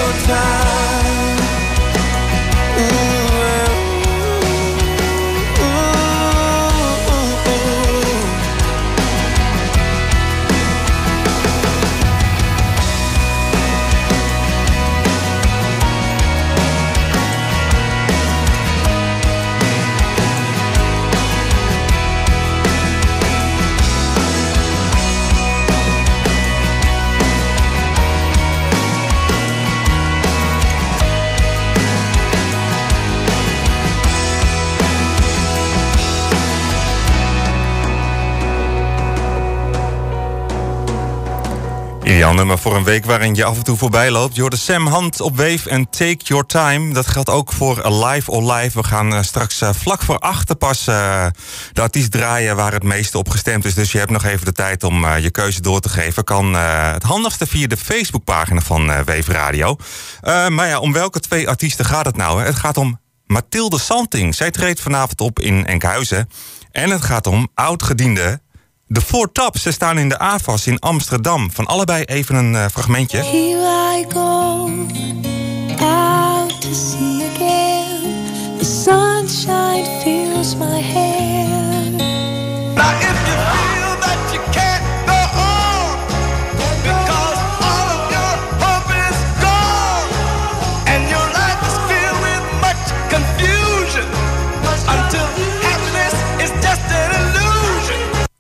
Ideaal 42.33 42.47
nummer 42.47 42.71
voor 42.71 42.79
een 42.79 42.93
week 42.93 43.05
waarin 43.05 43.35
je 43.35 43.43
af 43.43 43.57
en 43.57 43.63
toe 43.63 43.77
voorbij 43.77 44.11
loopt. 44.11 44.35
Je 44.35 44.49
Sam 44.55 44.87
Hand 44.87 45.21
op 45.21 45.37
Wave 45.37 45.69
en 45.69 45.89
Take 45.89 46.17
Your 46.23 46.45
Time. 46.45 46.93
Dat 46.93 47.07
geldt 47.07 47.29
ook 47.29 47.51
voor 47.51 47.83
Alive 47.83 48.31
or 48.31 48.53
Live. 48.53 48.81
We 48.81 48.87
gaan 48.87 49.13
eh, 49.13 49.21
straks 49.21 49.61
eh, 49.61 49.69
vlak 49.73 50.01
voor 50.01 50.19
achter 50.19 50.55
pas 50.55 50.87
eh, 50.87 51.25
de 51.73 51.81
artiest 51.81 52.11
draaien 52.11 52.55
waar 52.55 52.73
het 52.73 52.83
meeste 52.83 53.17
op 53.17 53.29
gestemd 53.29 53.65
is. 53.65 53.73
Dus 53.73 53.91
je 53.91 53.97
hebt 53.97 54.11
nog 54.11 54.23
even 54.23 54.45
de 54.45 54.51
tijd 54.51 54.83
om 54.83 55.17
je 55.17 55.31
keuze 55.31 55.61
door 55.61 55.79
te 55.79 55.89
geven. 55.89 56.23
Kan 56.23 56.53
het 56.53 57.03
handigste 57.03 57.47
via 57.47 57.67
de 57.67 57.77
Facebookpagina 57.77 58.61
van 58.61 58.87
Wave 58.87 59.31
Radio. 59.31 59.75
Maar 60.21 60.67
ja, 60.67 60.79
om 60.79 60.93
welke 60.93 61.19
twee 61.19 61.49
artiesten 61.49 61.85
gaat 61.85 62.05
het 62.05 62.17
nou? 62.17 62.43
Het 62.43 62.55
gaat 62.55 62.77
om 62.77 62.99
Mathilde 63.25 63.79
Santing. 63.79 64.35
Zij 64.35 64.51
treedt 64.51 64.81
vanavond 64.81 65.21
op 65.21 65.39
in 65.39 65.65
Enkhuizen. 65.65 66.29
En 66.71 66.89
het 66.89 67.01
gaat 67.01 67.27
om 67.27 67.47
oud-gediende 67.53 68.41
de 68.87 69.01
Four 69.01 69.31
Tops. 69.31 69.61
Ze 69.61 69.71
staan 69.71 69.97
in 69.97 70.09
de 70.09 70.19
AFAS 70.19 70.67
in 70.67 70.79
Amsterdam. 70.79 71.51
Van 71.51 71.65
allebei 71.65 72.03
even 72.03 72.35
een 72.35 72.55
eh, 72.55 72.65
fragmentje. 72.71 73.17
Here 73.17 73.99
I 73.99 74.05
go. 74.13 74.53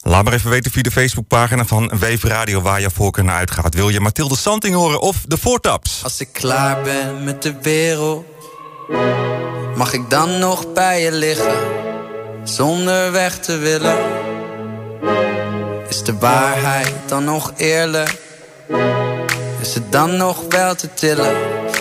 Laat 0.03 0.23
maar 0.23 0.33
even 0.33 0.49
weten 0.49 0.71
via 0.71 0.81
de 0.81 0.91
Facebookpagina 0.91 1.65
van 1.65 1.89
Wave 1.89 2.27
Radio 2.27 2.61
waar 2.61 2.81
je 2.81 2.89
voorkeur 2.89 3.23
naar 3.23 3.35
uitgaat. 3.35 3.73
Wil 3.73 3.89
je 3.89 3.99
Mathilde 3.99 4.37
Santing 4.37 4.75
horen 4.75 5.01
of 5.01 5.17
de 5.27 5.37
Four 5.37 5.59
Tops? 5.59 5.99
Als 6.03 6.19
ik 6.19 6.29
klaar 6.31 6.81
ben 6.81 7.23
met 7.23 7.41
de 7.41 7.55
wereld, 7.61 8.25
mag 9.75 9.93
ik 9.93 10.09
dan 10.09 10.39
nog 10.39 10.73
bij 10.73 11.01
je 11.01 11.11
liggen, 11.11 11.57
zonder 12.43 13.11
weg 13.11 13.39
te 13.39 13.57
willen? 13.57 13.97
Is 15.89 16.03
de 16.03 16.17
waarheid 16.17 16.93
dan 17.05 17.23
nog 17.23 17.53
eerlijk? 17.57 18.17
Is 19.61 19.73
het 19.73 19.91
dan 19.91 20.17
nog 20.17 20.43
wel 20.49 20.75
te 20.75 20.93
tillen? 20.93 21.35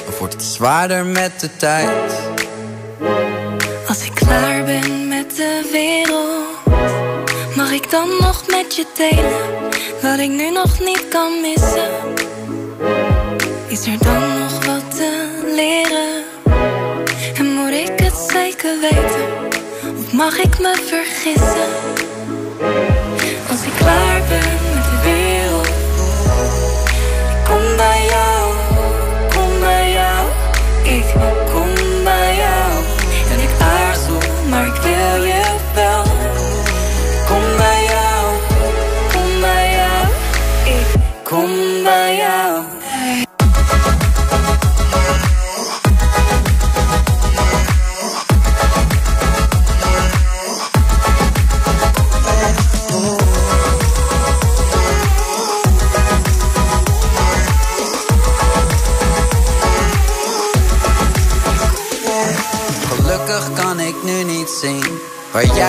Of 0.08 0.18
wordt 0.18 0.34
het 0.34 0.42
zwaarder 0.42 1.06
met 1.06 1.40
de 1.40 1.56
tijd? 1.56 2.12
Als 3.88 4.04
ik 4.04 4.14
klaar 4.14 4.64
ben 4.64 5.08
met 5.08 5.36
de 5.36 5.68
wereld, 5.72 6.51
ik 7.72 7.90
dan 7.90 8.08
nog 8.20 8.46
met 8.46 8.76
je 8.76 8.86
tenen 8.92 9.70
wat 10.02 10.18
ik 10.18 10.28
nu 10.28 10.50
nog 10.50 10.80
niet 10.80 11.08
kan 11.08 11.40
missen? 11.40 11.90
Is 13.66 13.86
er 13.86 13.98
dan 13.98 14.38
nog 14.38 14.64
wat 14.66 14.96
te 14.96 15.40
leren? 15.54 16.24
En 17.34 17.54
moet 17.54 17.72
ik 17.72 17.92
het 17.96 18.26
zeker 18.32 18.80
weten? 18.80 19.50
Of 19.98 20.12
mag 20.12 20.38
ik 20.38 20.58
me 20.58 20.74
vergissen? 20.86 21.68
Als 23.50 23.62
ik 23.62 23.72
klaar 23.76 24.22
ben 24.28 24.58
met 24.74 24.84
de 24.84 25.00
wereld, 25.04 25.66
ik 27.28 27.44
kom 27.44 27.76
bij 27.76 28.06
jou. 28.10 28.41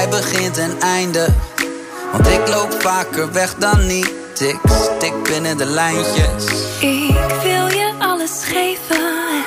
jij 0.03 0.21
begint 0.21 0.57
en 0.57 0.79
einde. 0.79 1.27
Want 2.11 2.27
ik 2.27 2.47
loop 2.47 2.75
vaker 2.79 3.31
weg 3.31 3.55
dan 3.55 3.85
niet. 3.87 4.11
Ik 4.39 4.59
stik 4.69 5.23
binnen 5.23 5.57
de 5.57 5.65
lijntjes. 5.65 6.45
Ik 6.79 7.41
wil 7.43 7.67
je 7.67 7.93
alles 7.99 8.31
geven, 8.43 9.43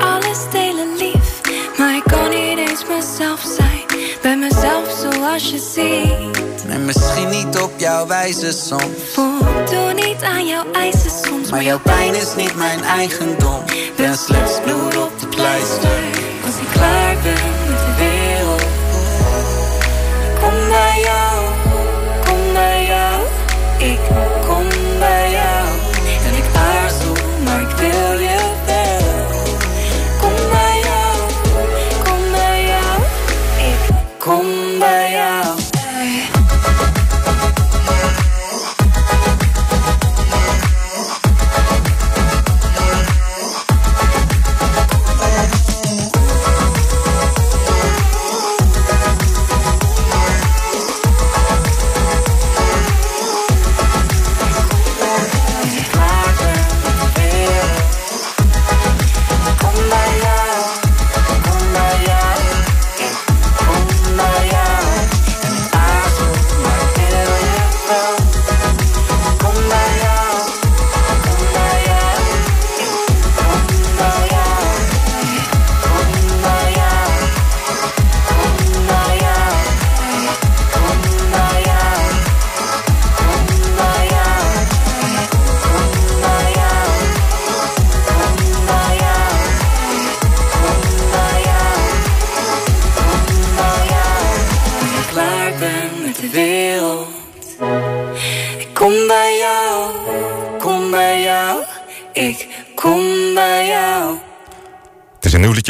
alles 0.00 0.38
delen 0.52 0.96
lief. 0.96 1.40
Maar 1.78 1.94
ik 1.94 2.02
kan 2.04 2.28
niet 2.28 2.58
eens 2.58 2.84
mezelf 2.88 3.40
zijn, 3.56 4.06
bij 4.22 4.36
mezelf 4.36 5.10
zoals 5.12 5.50
je 5.50 5.70
ziet. 5.74 6.64
En 6.68 6.84
misschien 6.84 7.28
niet 7.28 7.58
op 7.58 7.72
jouw 7.76 8.06
wijze 8.06 8.52
soms. 8.52 8.84
Voldoen 9.12 9.94
niet 9.94 10.22
aan 10.22 10.46
jouw 10.46 10.64
eisen 10.72 11.10
soms. 11.24 11.50
Maar 11.50 11.62
jouw 11.62 11.80
pijn 11.80 12.14
is 12.14 12.34
niet 12.36 12.56
mijn 12.56 12.82
eigendom. 12.82 13.62
Ben 13.96 14.16
slechts 14.16 14.60
bloed 14.64 14.96
op 14.96 15.20
de 15.20 15.26
pleister. 15.26 16.00
Als 16.44 16.54
ik 16.54 16.68
klaar 16.72 17.16
ben. 17.22 17.59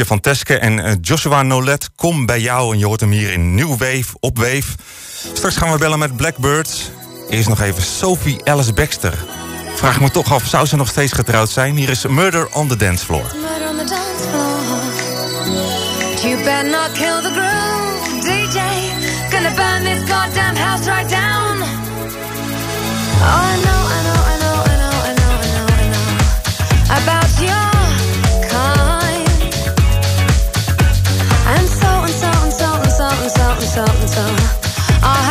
Van 0.05 0.19
Teske 0.19 0.57
en 0.57 0.79
eh, 0.79 0.93
Joshua 1.01 1.43
Nolet. 1.43 1.89
Kom 1.95 2.25
bij 2.25 2.39
jou 2.39 2.73
en 2.73 2.79
je 2.79 2.85
hoort 2.85 2.99
hem 2.99 3.11
hier 3.11 3.31
in 3.31 3.55
New 3.55 3.69
Wave, 3.69 4.05
op 4.19 4.37
Wave. 4.37 4.63
Straks 5.33 5.55
gaan 5.55 5.71
we 5.71 5.77
bellen 5.77 5.99
met 5.99 6.15
Blackbirds. 6.15 6.91
Eerst 7.29 7.49
nog 7.49 7.61
even 7.61 7.83
Sophie 7.83 8.37
Alice 8.43 8.73
Baxter. 8.73 9.13
Vraag 9.75 9.99
me 9.99 10.11
toch 10.11 10.33
af, 10.33 10.45
zou 10.45 10.65
ze 10.65 10.75
nog 10.75 10.87
steeds 10.87 11.11
getrouwd 11.11 11.49
zijn? 11.49 11.75
Hier 11.75 11.89
is 11.89 12.05
Murder 12.05 12.47
on 12.53 12.67
the 12.67 12.77
Dance 12.77 13.05
Floor. 13.05 13.25
You 16.21 16.43
better 16.43 16.69
not 16.69 16.91
kill 16.93 17.21
the 17.21 17.31
DJ. 18.21 18.59
Gonna 19.29 19.79
this 19.83 20.09
goddamn 20.09 20.55
house 20.55 20.87
right 20.87 21.09
down. 21.09 21.61
Oh, 23.23 23.47
I 23.49 23.61
know, 23.63 23.81
I 23.87 24.01
know, 24.05 24.21
I 24.31 24.37
know, 24.41 24.55
I 24.65 24.75
know, 24.77 24.93
I 24.93 25.13
know, 25.13 25.65
I 26.89 27.05
know, 27.05 27.20
something 33.71 34.05
so 34.05 34.21
I 35.01 35.30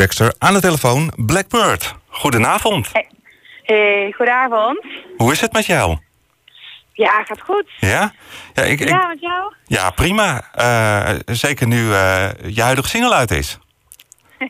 Baxter 0.00 0.34
aan 0.38 0.52
de 0.54 0.60
telefoon. 0.60 1.12
Blackbird, 1.16 1.94
goedenavond. 2.08 2.90
Hey, 3.62 4.12
goedenavond. 4.16 4.84
Hoe 5.16 5.32
is 5.32 5.40
het 5.40 5.52
met 5.52 5.66
jou? 5.66 5.98
Ja, 6.92 7.22
gaat 7.24 7.40
goed. 7.40 7.64
Ja? 7.80 8.12
Ja, 8.54 8.62
ik, 8.62 8.80
ik- 8.80 8.88
Ja, 8.88 9.06
met 9.06 9.20
jou? 9.20 9.54
ja 9.66 9.90
prima. 9.90 10.42
Eh, 10.52 11.18
zeker 11.26 11.66
nu 11.66 11.92
eh, 11.92 12.28
je 12.46 12.62
huidige 12.62 12.88
single 12.88 13.14
uit 13.14 13.30
is. 13.30 13.58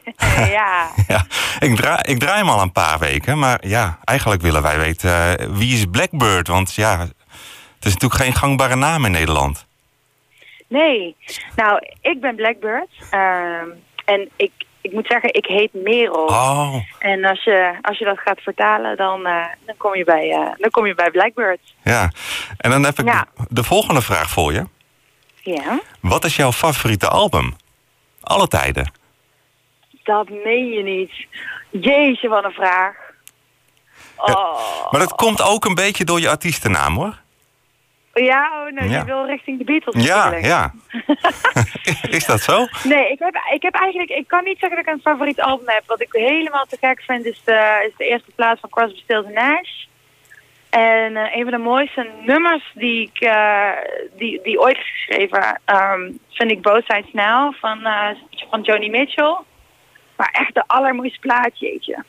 ja. 0.59 0.89
Ja, 1.09 1.27
ik, 1.59 1.77
draai, 1.77 2.01
ik 2.05 2.19
draai 2.19 2.39
hem 2.39 2.49
al 2.49 2.63
een 2.63 2.73
paar 2.73 2.99
weken, 2.99 3.39
maar 3.39 3.67
ja, 3.67 3.99
eigenlijk 4.05 4.43
willen 4.43 4.63
wij 4.63 4.79
weten 4.79 5.39
eh, 5.39 5.47
wie 5.51 5.75
is 5.75 5.85
Blackbird? 5.91 6.49
Want 6.49 6.75
ja, 6.75 6.99
het 6.99 7.85
is 7.85 7.93
natuurlijk 7.93 8.21
geen 8.23 8.35
gangbare 8.35 8.77
naam 8.77 9.05
in 9.05 9.11
Nederland. 9.11 9.67
Nee. 10.69 11.17
Nou, 11.57 11.79
ik 12.01 12.21
ben 12.21 12.35
Blackbird. 12.37 12.89
ehm, 13.11 13.69
en 14.05 14.29
ik, 14.37 14.53
ik 14.91 14.97
moet 14.97 15.07
zeggen, 15.07 15.35
ik 15.35 15.47
heet 15.47 15.71
Merel. 15.73 16.25
Oh, 16.25 16.75
En 16.99 17.25
als 17.25 17.45
je, 17.45 17.79
als 17.83 17.99
je 17.99 18.05
dat 18.05 18.19
gaat 18.19 18.41
vertalen, 18.41 18.97
dan, 18.97 19.27
eh, 19.27 19.45
dan, 19.67 19.77
kom, 19.77 19.95
je 19.97 20.05
bij, 20.05 20.31
eh, 20.31 20.51
dan 20.59 20.71
kom 20.71 20.87
je 20.87 20.95
bij 20.95 21.11
Blackbird. 21.11 21.61
ja. 21.85 22.11
En 22.57 22.71
dan 22.71 22.85
heb 22.85 22.99
ik 22.99 23.05
Ja. 23.07 23.27
de, 23.37 23.45
de 23.49 23.65
volgende 23.65 24.03
vraag 24.03 24.31
voor 24.31 24.53
je. 24.53 24.65
Ja. 25.43 25.81
Wat 26.01 26.25
is 26.25 26.37
jouw 26.37 26.53
favoriete 26.53 27.09
album? 27.09 27.57
Alle 28.21 28.49
tijden. 28.49 28.93
Dat 30.03 30.29
meen 30.29 30.69
je 30.71 30.83
niet. 30.83 31.13
Jeetje, 31.71 32.29
wat 32.29 32.45
een 32.45 32.51
vraag. 32.53 32.95
Oh. 34.17 34.91
Maar 34.91 35.01
dat 35.01 35.15
komt 35.15 35.43
ook 35.43 35.65
een 35.65 35.75
beetje 35.75 36.05
door 36.05 36.21
je 36.21 36.29
artiestennaam, 36.31 36.95
hoor. 36.97 37.19
Ja, 38.25 38.51
oh 38.63 38.89
Ja. 38.89 38.99
je 38.99 39.05
wil 39.05 39.27
richting 39.27 39.59
de 39.59 39.65
Beatles 39.65 40.05
Ja, 40.05 40.37
ja. 40.37 40.73
is 42.17 42.27
dat 42.27 42.41
zo? 42.41 42.67
Nee, 42.83 43.11
ik 43.11 43.19
heb, 43.19 43.35
ik 43.55 43.63
heb 43.63 43.75
eigenlijk, 43.75 44.11
ik 44.11 44.29
kan 44.29 44.45
niet 44.45 44.59
zeggen 44.59 44.79
dat 44.79 44.87
ik 44.87 44.93
een 44.95 45.13
favoriet 45.13 45.41
album 45.41 45.69
heb. 45.69 45.83
Wat 45.87 46.01
ik 46.01 46.09
helemaal 46.13 46.67
te 46.69 46.77
gek 46.81 47.03
vind 47.07 47.25
is 47.25 47.41
de, 47.45 47.85
is 47.89 47.93
de 47.97 48.05
eerste 48.05 48.31
plaats 48.35 48.61
van 48.61 48.71
Crosby, 48.71 49.01
Stills 49.01 49.27
Nash. 49.35 49.89
En 50.71 51.17
eh, 51.17 51.37
een 51.37 51.43
van 51.43 51.53
de 51.53 51.59
mooiste 51.59 52.09
nummers 52.27 52.71
die 52.75 53.03
ik 53.13 53.21
eh, 53.21 53.69
die, 54.17 54.41
die 54.43 54.61
ooit 54.61 54.77
is 54.77 54.91
geschreven, 54.91 55.61
ehm, 55.65 56.11
vind 56.31 56.51
ik 56.51 56.63
Both 56.63 56.85
Sides 56.87 57.13
Now 57.13 57.55
van, 57.55 57.85
eh, 57.85 58.09
van 58.51 58.61
Joni 58.61 58.91
Mitchell. 58.91 59.37
Maar 60.17 60.29
echt 60.33 60.55
de 60.55 60.65
allermooiste 60.67 61.19
plaatje, 61.19 61.67
jeetje. 61.67 62.05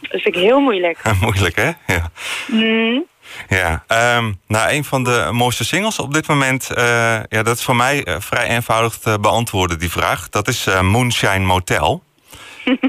Dat 0.00 0.20
vind 0.20 0.36
ik 0.36 0.42
heel 0.42 0.60
moeilijk. 0.60 0.98
Moeilijk, 1.20 1.56
hè? 1.56 1.70
Ja. 1.86 2.10
Mm. 2.46 3.04
Ja, 3.48 3.84
ehm, 3.86 4.32
nou, 4.46 4.72
een 4.72 4.84
van 4.84 5.04
de 5.04 5.28
mooiste 5.32 5.64
singles 5.64 5.98
op 5.98 6.14
dit 6.14 6.28
moment... 6.28 6.70
eh, 6.70 7.22
ja, 7.28 7.42
dat 7.42 7.56
is 7.56 7.64
voor 7.64 7.76
mij 7.76 8.04
eh, 8.04 8.16
vrij 8.18 8.48
eenvoudig 8.48 8.96
te 8.96 9.18
beantwoorden, 9.20 9.78
die 9.78 9.90
vraag. 9.90 10.28
Dat 10.28 10.48
is 10.48 10.66
eh, 10.66 10.80
Moonshine 10.80 11.44
Motel. 11.44 12.02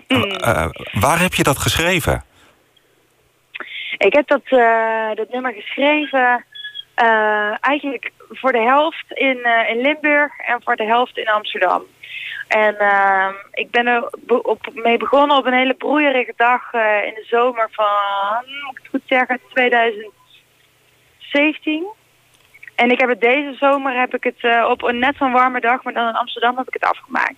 Waar 1.05 1.19
heb 1.19 1.33
je 1.33 1.43
dat 1.43 1.57
geschreven? 1.57 2.23
Ik 3.97 4.13
heb 4.13 4.27
dat, 4.27 4.49
dat 5.17 5.29
nummer 5.31 5.53
geschreven 5.53 6.45
eigenlijk 7.59 8.11
voor 8.29 8.51
de 8.51 8.61
helft 8.61 9.05
in, 9.07 9.37
in 9.69 9.81
Limburg 9.81 10.37
en 10.37 10.61
voor 10.63 10.75
de 10.75 10.85
helft 10.85 11.17
in 11.17 11.27
Amsterdam. 11.27 11.81
En 12.47 12.77
ehm, 12.77 13.33
ik 13.51 13.71
ben 13.71 13.87
er 13.87 14.09
op, 14.27 14.69
mee 14.73 14.97
begonnen 14.97 15.37
op 15.37 15.45
een 15.45 15.53
hele 15.53 15.73
broeierige 15.73 16.33
dag 16.35 16.73
in 16.73 17.13
de 17.15 17.25
zomer 17.27 17.67
van, 17.71 18.43
moet 18.65 18.77
ik 18.77 18.81
het 18.81 18.89
goed 18.89 19.03
zeggen, 19.05 19.39
2017. 21.29 21.87
En 22.75 22.91
ik 22.91 22.99
heb 22.99 23.09
het 23.09 23.21
deze 23.21 23.55
zomer 23.59 23.99
heb 23.99 24.15
ik 24.15 24.23
het 24.23 24.39
eh, 24.39 24.69
op 24.69 24.83
een 24.83 24.99
net 24.99 25.15
zo'n 25.17 25.31
warme 25.31 25.59
dag, 25.59 25.83
maar 25.83 25.93
dan 25.93 26.07
in 26.07 26.15
Amsterdam 26.15 26.57
heb 26.57 26.67
ik 26.67 26.73
het 26.73 26.83
afgemaakt. 26.83 27.35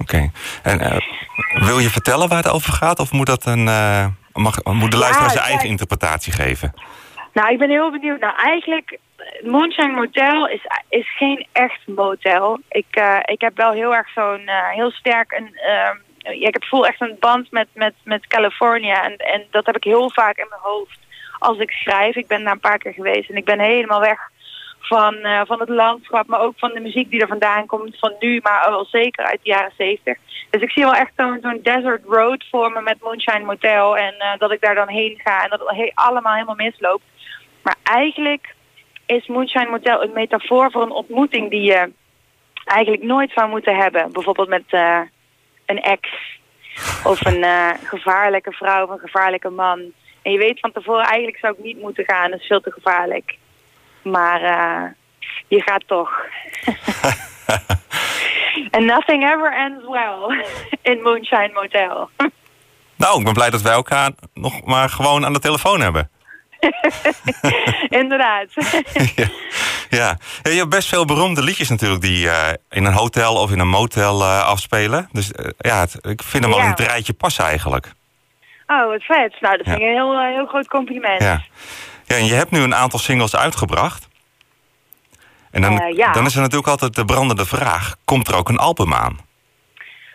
Oké. 0.00 0.30
En 0.62 0.80
eh, 0.80 0.96
wil 1.66 1.78
je 1.78 1.90
vertellen 1.90 2.28
waar 2.28 2.42
het 2.42 2.52
over 2.52 2.72
gaat? 2.72 2.98
Of 2.98 3.12
moet, 3.12 3.26
dat 3.26 3.46
een, 3.46 3.68
eh, 3.68 4.06
mag, 4.32 4.64
moet 4.64 4.90
de 4.90 4.96
luisteraar 4.96 5.30
zijn 5.30 5.44
ja. 5.44 5.50
eigen 5.50 5.68
interpretatie 5.68 6.32
geven? 6.32 6.74
Nou, 7.32 7.52
ik 7.52 7.58
ben 7.58 7.70
heel 7.70 7.90
benieuwd. 7.90 8.20
Nou, 8.20 8.36
eigenlijk, 8.36 8.98
Moonshine 9.42 9.92
Motel 9.92 10.48
is, 10.48 10.66
is 10.88 11.16
geen 11.16 11.46
echt 11.52 11.80
motel. 11.86 12.60
Ik, 12.68 13.02
ik 13.24 13.40
heb 13.40 13.56
wel 13.56 13.72
heel 13.72 13.94
erg 13.94 14.08
zo'n, 14.08 14.48
heel 14.74 14.90
sterk 14.90 15.32
een, 15.32 15.54
ehm, 15.54 15.96
ik 16.32 16.52
heb 16.52 16.64
voel 16.64 16.86
echt 16.86 17.00
een 17.00 17.16
band 17.20 17.50
met, 17.50 17.68
met, 17.72 17.94
met 18.04 18.26
California. 18.26 19.04
En, 19.04 19.16
en 19.16 19.46
dat 19.50 19.66
heb 19.66 19.76
ik 19.76 19.84
heel 19.84 20.10
vaak 20.10 20.36
in 20.36 20.46
mijn 20.48 20.60
hoofd 20.60 20.98
als 21.44 21.58
ik 21.58 21.70
schrijf. 21.70 22.16
Ik 22.16 22.26
ben 22.26 22.44
daar 22.44 22.52
een 22.52 22.60
paar 22.60 22.78
keer 22.78 22.92
geweest 22.92 23.30
en 23.30 23.36
ik 23.36 23.44
ben 23.44 23.60
helemaal 23.60 24.00
weg 24.00 24.18
van, 24.80 25.14
eh, 25.14 25.40
van 25.46 25.60
het 25.60 25.68
landschap, 25.68 26.26
maar 26.26 26.40
ook 26.40 26.58
van 26.58 26.72
de 26.72 26.80
muziek 26.80 27.10
die 27.10 27.20
er 27.20 27.28
vandaan 27.28 27.66
komt, 27.66 27.98
van 27.98 28.14
nu, 28.18 28.40
maar 28.42 28.70
wel 28.70 28.84
zeker 28.84 29.24
uit 29.24 29.40
de 29.42 29.48
jaren 29.48 29.72
zeventig. 29.78 30.18
Dus 30.50 30.62
ik 30.62 30.70
zie 30.70 30.82
wel 30.82 30.94
echt 30.94 31.12
zo'n 31.16 31.38
zo'n 31.42 31.60
desert 31.62 32.04
road 32.04 32.44
voor 32.50 32.72
me 32.72 32.80
met 32.80 33.00
Moonshine 33.00 33.44
Motel 33.44 33.96
en 33.96 34.14
eh, 34.18 34.38
dat 34.38 34.52
ik 34.52 34.60
daar 34.60 34.74
dan 34.74 34.88
heen 34.88 35.20
ga 35.24 35.42
en 35.44 35.50
dat 35.50 35.60
het 35.60 35.76
he- 35.76 35.90
allemaal 35.94 36.32
helemaal 36.32 36.54
misloopt. 36.54 37.04
Maar 37.62 37.76
eigenlijk 37.82 38.54
is 39.06 39.26
Moonshine 39.26 39.70
Motel 39.70 40.02
een 40.02 40.12
metafoor 40.14 40.70
voor 40.70 40.82
een 40.82 40.90
ontmoeting 40.90 41.50
die 41.50 41.62
je 41.62 41.92
eigenlijk 42.64 43.02
nooit 43.02 43.30
zou 43.34 43.48
moeten 43.48 43.76
hebben. 43.76 44.12
Bijvoorbeeld 44.12 44.48
met 44.48 44.64
eh, 44.66 45.00
een 45.66 45.82
ex 45.82 46.08
of 47.04 47.24
een 47.24 47.44
gevaarlijke 47.84 48.52
vrouw 48.52 48.84
of 48.84 48.90
een 48.90 49.08
gevaarlijke 49.08 49.50
man. 49.50 49.92
En 50.24 50.32
je 50.32 50.38
weet 50.38 50.60
van 50.60 50.72
tevoren, 50.72 51.04
eigenlijk 51.04 51.38
zou 51.38 51.54
ik 51.58 51.64
niet 51.64 51.80
moeten 51.80 52.04
gaan, 52.04 52.30
dat 52.30 52.40
is 52.40 52.46
veel 52.46 52.60
te 52.60 52.70
gevaarlijk. 52.70 53.36
Maar 54.02 54.42
eh, 54.42 54.82
je 55.48 55.62
gaat 55.62 55.82
toch. 55.86 56.10
And 58.70 58.84
nothing 58.84 59.22
ever 59.24 59.52
ends 59.56 59.84
well 59.88 60.44
in 60.92 61.02
Moonshine 61.02 61.50
Motel. 61.54 62.10
Nou, 62.96 63.18
ik 63.18 63.24
ben 63.24 63.32
blij 63.34 63.50
dat 63.50 63.62
wij 63.62 63.72
elkaar 63.72 64.10
nog 64.34 64.64
maar 64.64 64.88
gewoon 64.88 65.24
aan 65.24 65.32
de 65.32 65.38
telefoon 65.38 65.80
hebben. 65.80 66.10
Inderdaad. 67.88 68.46
Ja. 69.14 69.28
Ja, 69.90 70.18
je 70.42 70.50
hebt 70.58 70.68
best 70.68 70.88
veel 70.88 71.04
beroemde 71.04 71.42
liedjes 71.42 71.68
natuurlijk 71.68 72.02
die 72.02 72.28
eh, 72.30 72.52
in 72.70 72.84
een 72.84 72.92
hotel 72.92 73.34
of 73.34 73.50
in 73.50 73.58
een 73.58 73.68
motel 73.68 74.20
eh, 74.22 74.44
afspelen. 74.46 75.08
Dus 75.12 75.30
ja, 75.58 75.80
het- 75.80 75.98
ik 76.06 76.22
vind 76.22 76.44
hem 76.44 76.52
Ja. 76.52 76.62
in 76.62 76.70
het 76.70 76.80
rijtje 76.80 77.12
passen 77.12 77.44
eigenlijk. 77.44 77.92
Oh, 78.66 78.86
wat 78.86 79.02
vet. 79.02 79.40
Nou, 79.40 79.56
dat 79.56 79.66
vind 79.66 79.66
Ja. 79.66 79.74
ik 79.74 79.80
een 79.80 79.88
heel, 79.94 80.12
eh, 80.14 80.34
heel 80.34 80.46
groot 80.46 80.68
compliment. 80.68 81.22
Ja. 81.22 81.40
ja, 82.04 82.16
en 82.16 82.24
je 82.26 82.34
hebt 82.34 82.50
nu 82.50 82.60
een 82.60 82.74
aantal 82.74 82.98
singles 82.98 83.36
uitgebracht. 83.36 84.08
En 85.50 85.62
dan, 85.62 85.80
Eh, 85.80 85.96
ja. 85.96 86.12
dan 86.12 86.26
is 86.26 86.34
er 86.34 86.40
natuurlijk 86.40 86.68
altijd 86.68 86.94
de 86.94 87.04
brandende 87.04 87.44
vraag. 87.46 87.94
Komt 88.04 88.28
er 88.28 88.36
ook 88.36 88.48
een 88.48 88.58
album 88.58 88.92
aan? 88.94 89.18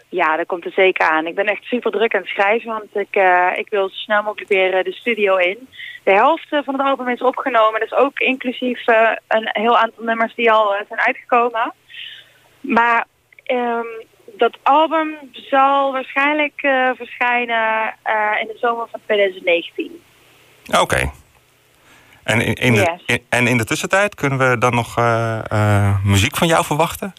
Ja, 0.10 0.38
dat 0.38 0.46
komt 0.46 0.66
er 0.66 0.72
zeker 0.72 1.10
aan. 1.10 1.26
Ik 1.28 1.36
ben 1.36 1.46
echt 1.46 1.64
super 1.64 1.92
druk 1.92 2.16
aan 2.16 2.22
het 2.22 2.30
schrijven, 2.30 2.68
want 2.72 2.96
ik, 3.08 3.16
eh, 3.16 3.48
ik 3.56 3.70
wil 3.70 3.90
zo 3.90 3.96
snel 3.96 4.24
mogelijk 4.24 4.50
weer 4.50 4.84
de 4.84 4.92
studio 4.94 5.36
in. 5.36 5.70
De 6.04 6.12
helft 6.14 6.48
van 6.50 6.74
het 6.74 6.82
album 6.82 7.08
is 7.10 7.22
opgenomen, 7.22 7.80
dus 7.80 7.94
ook 7.94 8.20
inclusief 8.20 8.88
een 9.28 9.50
heel 9.52 9.78
aantal 9.78 10.04
nummers 10.04 10.36
die 10.36 10.52
al 10.52 10.76
zijn 10.88 11.00
uitgekomen. 11.00 11.74
Maar 12.62 13.06
ehm, 13.44 13.86
dat 14.40 14.58
album 14.64 15.16
zal 15.32 15.92
waarschijnlijk 15.92 16.54
eh, 16.56 16.90
verschijnen 16.96 17.96
eh, 18.04 18.42
in 18.42 18.48
de 18.48 18.58
zomer 18.60 18.88
van 18.92 19.00
2019. 19.06 20.02
Oké. 20.80 21.12
En, 22.24 22.42
in, 22.42 22.54
in 22.54 22.74
de, 22.74 23.00
in- 23.06 23.26
en 23.30 23.48
in 23.48 23.58
de 23.58 23.66
tussentijd 23.66 24.16
kunnen 24.16 24.40
we 24.40 24.58
dan 24.58 24.76
nog 24.76 24.98
eh, 24.98 26.04
muziek 26.04 26.38
van 26.38 26.48
jou 26.48 26.66
verwachten? 26.66 27.14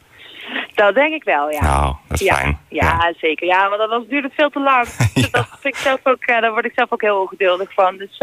Dat 0.75 0.95
denk 0.95 1.15
ik 1.15 1.25
wel, 1.25 1.51
ja. 1.51 1.63
Nou, 1.63 1.95
dat 2.09 2.21
is 2.21 2.27
ja. 2.27 2.35
fijn. 2.35 2.59
Ja, 2.69 3.13
zeker. 3.17 3.47
Ja, 3.47 3.69
want 3.69 3.81
anders 3.81 4.09
duurt 4.09 4.25
het 4.25 4.35
veel 4.35 4.51
te 4.51 4.61
lang. 4.61 4.87
Dus 5.15 5.31
dat 5.31 5.47
vind 5.61 5.75
ik 5.75 5.81
zelf 5.81 6.01
ook, 6.03 6.27
daar 6.27 6.53
word 6.53 6.65
ik 6.65 6.73
zelf 6.75 6.93
ook 6.93 7.01
heel 7.01 7.21
ongeduldig 7.21 7.73
van. 7.73 7.97
Dus 7.97 8.19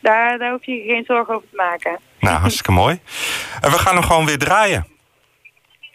daar, 0.00 0.38
daar 0.38 0.50
hoef 0.50 0.64
je 0.66 0.72
je 0.72 0.92
geen 0.92 1.04
zorgen 1.06 1.34
over 1.34 1.48
te 1.50 1.56
maken. 1.56 1.98
Nou, 2.20 2.36
hartstikke 2.38 2.72
mooi. 2.72 3.00
En 3.60 3.70
we 3.70 3.78
gaan 3.78 3.94
hem 3.94 4.04
gewoon 4.04 4.26
weer 4.26 4.38
draaien. 4.38 4.86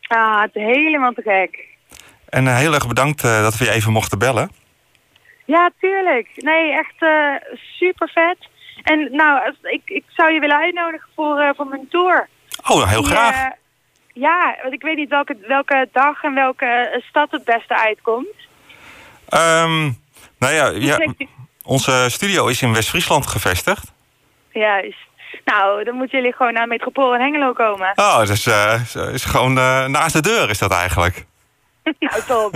Ah, 0.07 0.41
het 0.41 0.55
is 0.55 0.63
helemaal 0.63 1.11
te 1.13 1.21
gek. 1.21 1.66
En 2.29 2.47
eh, 2.47 2.57
heel 2.57 2.73
erg 2.73 2.87
bedankt 2.87 3.23
eh, 3.23 3.41
dat 3.41 3.57
we 3.57 3.65
je 3.65 3.71
even 3.71 3.91
mochten 3.91 4.19
bellen. 4.19 4.51
Ja, 5.45 5.69
tuurlijk. 5.79 6.29
Nee, 6.35 6.71
echt 6.71 6.95
eh, 6.97 7.57
super 7.77 8.09
vet. 8.09 8.37
En 8.83 9.09
nou, 9.11 9.53
ik, 9.61 9.81
ik 9.85 10.03
zou 10.07 10.33
je 10.33 10.39
willen 10.39 10.57
uitnodigen 10.57 11.09
voor, 11.15 11.53
voor 11.55 11.67
mijn 11.67 11.87
tour. 11.89 12.27
Oh, 12.67 12.89
heel 12.89 13.01
Die, 13.01 13.11
graag. 13.11 13.51
ja, 14.13 14.55
want 14.61 14.73
ik 14.73 14.81
weet 14.81 14.95
niet 14.95 15.09
welke, 15.09 15.37
welke 15.47 15.89
dag 15.91 16.23
en 16.23 16.33
welke 16.33 17.03
stad 17.09 17.31
het 17.31 17.43
beste 17.43 17.77
uitkomt. 17.77 18.35
Ehm, 19.29 19.91
nou 20.39 20.53
ja, 20.53 20.97
onze 21.63 22.05
studio 22.09 22.47
is 22.47 22.61
in 22.61 22.73
West-Friesland 22.73 23.27
gevestigd. 23.27 23.91
Juist. 24.51 25.05
Nou, 25.45 25.83
dan 25.83 25.95
moeten 25.95 26.17
jullie 26.17 26.33
gewoon 26.35 26.53
naar 26.53 26.67
Metropool 26.67 27.13
in 27.13 27.21
Hengelo 27.21 27.53
komen. 27.53 27.91
Oh, 27.95 28.25
dus 28.25 28.45
eh, 28.45 28.81
is, 28.81 28.95
is 28.95 29.25
gewoon 29.25 29.53
naast 29.91 30.13
de 30.13 30.21
deur 30.21 30.49
is 30.49 30.57
dat 30.57 30.71
eigenlijk. 30.71 31.25
nou, 31.99 32.21
top. 32.27 32.53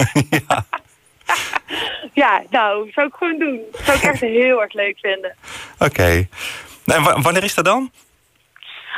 ja, 2.21 2.41
nou, 2.49 2.91
zou 2.91 3.07
ik 3.07 3.13
gewoon 3.13 3.39
doen. 3.39 3.61
Zou 3.83 3.97
ik 3.97 4.03
echt 4.03 4.19
heel 4.21 4.61
erg 4.61 4.73
leuk 4.73 4.97
vinden. 4.99 5.35
Oké. 5.79 6.27
Nou, 6.85 6.99
en 6.99 7.03
wa- 7.05 7.21
wanneer 7.21 7.43
is 7.43 7.53
dat 7.55 7.65
dan? 7.65 7.91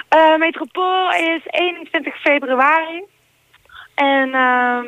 Eh, 0.10 0.36
Metropool 0.38 1.12
is 1.12 1.42
21 1.46 2.22
februari. 2.22 3.04
En 3.96 4.34
ehm, 4.34 4.86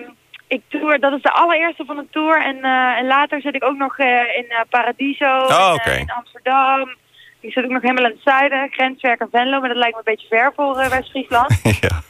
ik 0.48 0.62
tour, 0.68 1.00
dat 1.00 1.14
is 1.14 1.22
de 1.22 1.32
allereerste 1.32 1.86
van 1.86 1.96
de 1.96 2.08
tour. 2.12 2.41
En, 2.41 2.64
eh, 2.64 2.98
en 2.98 3.08
later 3.08 3.41
zit 3.41 3.56
ik 3.56 3.64
ook 3.64 3.78
nog 3.78 3.98
eh, 3.98 4.36
in 4.38 4.54
Paradiso, 4.70 5.39
Oh, 5.46 5.76
in, 5.86 6.12
Amsterdam. 6.12 6.96
Ik 7.39 7.54
zit 7.54 7.64
ook 7.64 7.70
nog 7.72 7.82
helemaal 7.82 8.06
in 8.06 8.12
het 8.12 8.22
zuiden, 8.24 8.70
grenswerk 8.72 9.20
en 9.20 9.28
Venlo. 9.32 9.60
Maar 9.60 9.70
dat 9.70 9.78
lijkt 9.78 9.93
me 9.93 10.02
een 10.06 10.16
beetje 10.16 10.28
ver 10.28 10.52
voor 10.56 10.76
West-Friesland. 10.89 11.60
ja. 11.89 12.02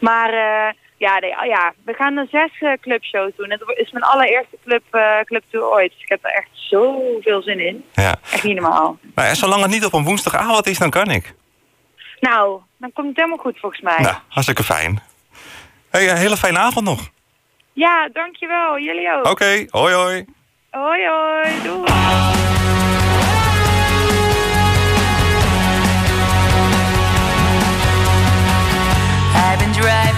Maar 0.00 0.32
eh, 0.32 0.72
ja, 1.06 1.18
nee, 1.18 1.30
oh 1.40 1.46
ja, 1.46 1.72
we 1.84 1.92
gaan 1.92 2.16
er 2.16 2.26
zes 2.30 2.50
eh, 2.60 2.72
clubshows 2.80 3.32
doen. 3.36 3.50
Het 3.50 3.62
is 3.74 3.90
mijn 3.90 4.04
allereerste 4.04 4.58
club, 4.64 4.82
eh, 4.90 5.20
clubtour 5.24 5.64
ooit. 5.64 5.92
Dus 5.92 6.02
ik 6.02 6.08
heb 6.08 6.24
er 6.24 6.30
echt 6.30 6.48
zoveel 6.52 7.42
zin 7.42 7.60
in. 7.60 7.84
ja. 7.92 8.14
Echt 8.32 8.42
niet 8.42 8.60
normaal. 8.60 8.98
En 9.14 9.36
zolang 9.36 9.62
het 9.62 9.70
niet 9.70 9.84
op 9.84 9.92
een 9.92 10.04
woensdagavond 10.04 10.66
is, 10.66 10.78
dan 10.78 10.90
kan 10.90 11.10
ik. 11.10 11.34
Nou, 12.20 12.60
dan 12.76 12.92
komt 12.92 13.08
het 13.08 13.16
helemaal 13.16 13.38
goed 13.38 13.58
volgens 13.58 13.80
mij. 13.80 13.98
Nou, 13.98 14.16
hartstikke 14.28 14.62
fijn. 14.62 15.02
Hey, 15.90 16.10
een 16.10 16.16
hele 16.16 16.36
fijne 16.36 16.58
avond 16.58 16.84
nog. 16.84 17.08
Ja, 17.72 18.08
dankjewel. 18.12 18.78
Jullie 18.78 19.12
ook. 19.12 19.26
Oké, 19.26 19.66
hoi 19.70 19.94
hoi. 19.94 20.24
Hoi 20.70 21.06
hoi, 21.06 21.62
doei. 21.62 21.90
I've 29.34 29.58
been 29.58 29.72
driving 29.72 30.11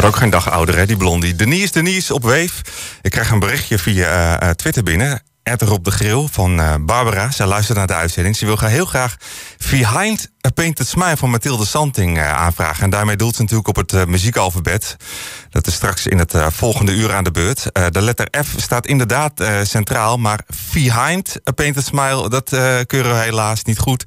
Wordt 0.00 0.14
ook 0.14 0.20
geen 0.20 0.30
dag 0.30 0.50
ouder, 0.50 0.76
hè, 0.76 0.86
die 0.86 0.96
blondie. 0.96 1.34
Denise, 1.34 1.72
Denise 1.72 2.14
op 2.14 2.22
Weef. 2.22 2.62
Ik 3.02 3.10
krijg 3.10 3.30
een 3.30 3.38
berichtje 3.38 3.78
via 3.78 4.38
eh, 4.38 4.48
eh, 4.48 4.54
Twitter 4.54 4.82
binnen. 4.82 5.22
Ed 5.42 5.68
op 5.68 5.84
de 5.84 5.90
grill 5.90 6.28
van 6.30 6.60
eh, 6.60 6.74
Barbara. 6.80 7.30
Zij 7.30 7.46
luistert 7.46 7.78
naar 7.78 7.86
de 7.86 7.94
uitzending. 7.94 8.36
Ze 8.36 8.46
wil 8.46 8.58
heel 8.58 8.84
graag 8.84 9.16
Behind 9.70 10.30
a 10.46 10.50
Painted 10.50 10.86
Smile 10.86 11.16
van 11.16 11.30
Mathilde 11.30 11.66
Santing 11.66 12.20
aanvragen. 12.20 12.84
En 12.84 12.90
daarmee 12.90 13.16
doelt 13.16 13.34
ze 13.34 13.42
natuurlijk 13.42 13.68
op 13.68 13.76
het 13.76 14.08
muziekalfabet. 14.08 14.96
Dat 15.50 15.66
is 15.66 15.74
straks 15.74 16.06
in 16.06 16.18
het 16.18 16.34
volgende 16.48 16.92
uur 16.92 17.14
aan 17.14 17.24
de 17.24 17.30
beurt. 17.30 17.62
De 17.90 18.02
letter 18.02 18.28
F 18.44 18.54
staat 18.56 18.86
inderdaad 18.86 19.44
centraal, 19.62 20.16
maar 20.16 20.40
Behind 20.72 21.36
a 21.48 21.52
Painted 21.52 21.84
Smile, 21.84 22.28
dat 22.28 22.48
keuren 22.86 23.14
we 23.14 23.22
helaas 23.22 23.64
niet 23.64 23.78
goed. 23.78 24.04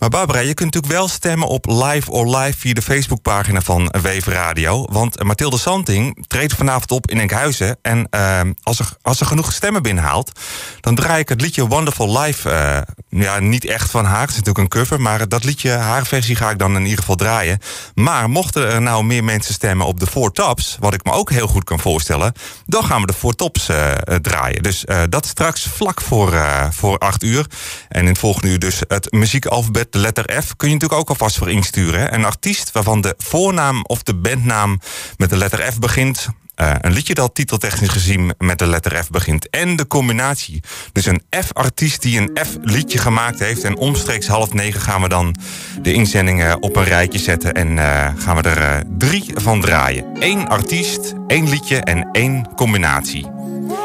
Maar 0.00 0.08
Barbara, 0.08 0.38
je 0.38 0.54
kunt 0.54 0.74
natuurlijk 0.74 0.92
wel 0.92 1.08
stemmen 1.08 1.48
op 1.48 1.66
Live 1.66 2.10
or 2.10 2.36
Live 2.36 2.58
via 2.58 2.72
de 2.72 2.82
Facebookpagina 2.82 3.60
van 3.60 3.94
Weef 4.02 4.26
Radio. 4.26 4.86
Want 4.90 5.22
Mathilde 5.22 5.58
Santing 5.58 6.24
treedt 6.26 6.52
vanavond 6.52 6.90
op 6.90 7.10
in 7.10 7.20
Enkhuizen. 7.20 7.78
En 7.82 8.06
eh, 8.10 8.40
als, 8.62 8.78
er, 8.78 8.88
als 9.02 9.18
ze 9.18 9.24
genoeg 9.24 9.52
stemmen 9.52 9.82
binnenhaalt, 9.82 10.32
dan 10.80 10.94
draai 10.94 11.20
ik 11.20 11.28
het 11.28 11.40
liedje 11.40 11.66
Wonderful 11.66 12.20
Life. 12.20 12.50
eh, 12.50 12.80
ja, 13.08 13.38
niet 13.38 13.64
echt 13.64 13.90
van 13.90 14.04
haar, 14.04 14.20
het 14.20 14.30
is 14.30 14.36
natuurlijk 14.36 14.58
een 14.58 14.80
cover. 14.80 15.00
Maar 15.00 15.28
dat 15.28 15.44
liedje, 15.44 15.70
haar 15.70 16.06
versie, 16.06 16.36
ga 16.36 16.50
ik 16.50 16.58
dan 16.58 16.76
in 16.76 16.82
ieder 16.82 16.98
geval 16.98 17.16
draaien. 17.16 17.58
Maar 17.94 18.30
mochten 18.30 18.68
er 18.68 18.82
nou 18.82 19.04
meer 19.04 19.24
mensen 19.24 19.54
stemmen 19.54 19.86
op 19.86 20.00
de 20.00 20.06
Four 20.06 20.32
Tops, 20.32 20.76
wat 20.80 20.94
ik 20.94 21.04
me 21.04 21.12
ook 21.12 21.30
heel 21.30 21.46
goed 21.46 21.64
kan 21.64 21.80
voorstellen, 21.80 22.32
dan 22.66 22.84
gaan 22.84 23.00
we 23.00 23.06
de 23.06 23.12
Four 23.12 23.34
Tops 23.34 23.68
eh, 23.68 23.92
draaien. 24.22 24.62
Dus 24.62 24.84
dat 25.08 25.26
straks 25.26 25.68
vlak 25.74 26.00
voor, 26.00 26.34
voor 26.70 26.98
8 26.98 27.22
uur. 27.22 27.46
En 27.88 28.00
in 28.00 28.06
het 28.06 28.18
volgende 28.18 28.48
uur 28.48 28.58
dus 28.58 28.82
het 28.88 29.12
muziekalfabet, 29.12 29.89
de 29.92 29.98
letter 29.98 30.42
F, 30.42 30.56
kun 30.56 30.68
je 30.68 30.74
natuurlijk 30.74 31.00
ook 31.00 31.08
alvast 31.08 31.36
voor 31.36 31.50
insturen. 31.50 32.14
Een 32.14 32.24
artiest 32.24 32.72
waarvan 32.72 33.00
de 33.00 33.14
voornaam 33.18 33.84
of 33.84 34.02
de 34.02 34.14
bandnaam 34.14 34.80
met 35.16 35.30
de 35.30 35.36
letter 35.36 35.72
F 35.72 35.78
begint. 35.78 36.28
Eh, 36.60 36.74
een 36.80 36.92
liedje 36.92 37.14
dat 37.14 37.34
titeltechnisch 37.34 37.88
gezien 37.88 38.34
met 38.38 38.58
de 38.58 38.66
letter 38.66 39.04
F 39.04 39.10
begint. 39.10 39.50
En 39.50 39.76
de 39.76 39.86
combinatie. 39.86 40.62
Dus 40.92 41.06
een 41.06 41.22
F-artiest 41.44 42.02
die 42.02 42.20
een 42.20 42.38
F-liedje 42.46 42.98
gemaakt 42.98 43.38
heeft. 43.38 43.64
En 43.64 43.76
omstreeks 43.76 44.26
half 44.26 44.52
negen 44.52 44.80
gaan 44.80 45.02
we 45.02 45.08
dan 45.08 45.36
de 45.82 45.92
inzendingen 45.92 46.62
op 46.62 46.76
een 46.76 46.84
rijtje 46.84 47.18
zetten. 47.18 47.54
En 47.54 47.78
eh, 47.78 48.12
gaan 48.18 48.36
we 48.36 48.42
er 48.42 48.62
eh, 48.62 48.80
drie 48.98 49.24
van 49.34 49.60
draaien. 49.60 50.04
Eén 50.18 50.48
artiest, 50.48 51.14
één 51.26 51.48
liedje 51.48 51.76
en 51.76 52.08
één 52.12 52.54
combinatie. 52.56 53.26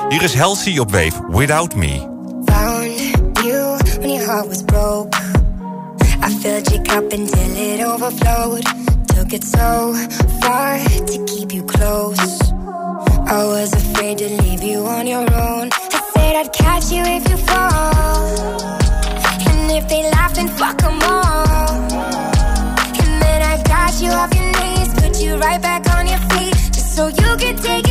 Hier 0.09 0.21
is 0.21 0.35
Halsey 0.35 0.79
op 0.79 0.91
Wave, 0.91 1.25
Without 1.29 1.75
Me. 1.75 2.13
Found 2.45 2.99
you 3.43 3.77
when 3.99 4.13
your 4.13 4.25
heart 4.25 4.47
was 4.47 4.63
broke. 4.63 5.14
Filled 6.45 6.71
your 6.71 6.83
cup 6.83 7.11
until 7.11 7.57
it 7.57 7.81
overflowed. 7.81 8.65
Took 9.07 9.33
it 9.33 9.43
so 9.43 9.95
far 10.43 10.77
to 10.77 11.25
keep 11.25 11.51
you 11.51 11.63
close. 11.63 12.39
I 13.35 13.43
was 13.53 13.73
afraid 13.73 14.19
to 14.19 14.29
leave 14.43 14.61
you 14.61 14.85
on 14.85 15.07
your 15.07 15.21
own. 15.21 15.69
I 15.73 16.01
said 16.13 16.35
I'd 16.35 16.53
catch 16.53 16.91
you 16.91 17.01
if 17.03 17.27
you 17.31 17.37
fall. 17.37 18.61
And 19.49 19.71
if 19.71 19.89
they 19.89 20.03
laugh, 20.11 20.35
then 20.35 20.47
fuck 20.49 20.83
'em 20.83 21.01
all. 21.01 21.81
And 23.01 23.13
then 23.23 23.41
I 23.41 23.55
got 23.63 23.99
you 23.99 24.11
off 24.11 24.31
your 24.35 24.51
knees, 24.59 24.89
put 25.01 25.19
you 25.19 25.37
right 25.37 25.59
back 25.59 25.83
on 25.97 26.05
your 26.05 26.21
feet, 26.29 26.53
just 26.75 26.95
so 26.95 27.07
you 27.07 27.29
could 27.41 27.57
take 27.57 27.84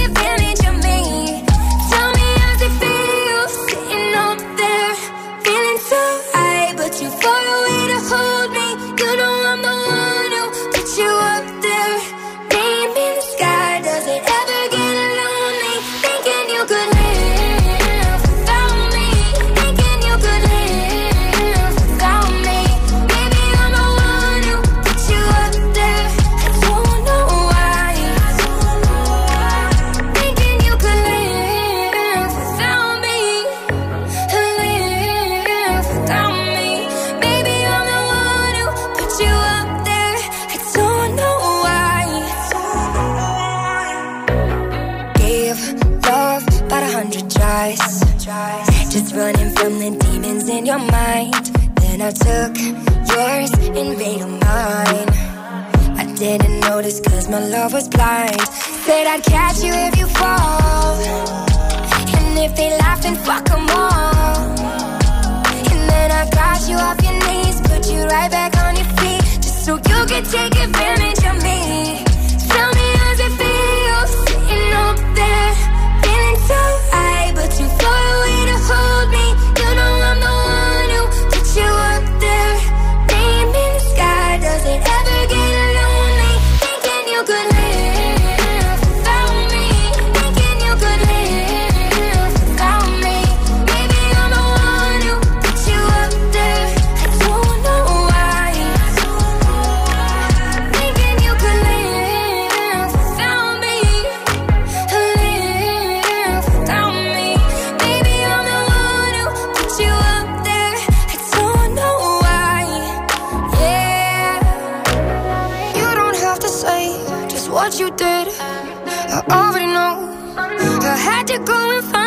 what 117.75 117.81
you 117.81 117.97
did. 117.97 118.29
I 118.41 119.22
already 119.31 119.66
know. 119.66 120.37
I 120.37 120.97
had 120.97 121.27
to 121.27 121.39
go 121.39 121.77
and 121.77 121.85
find. 121.85 122.03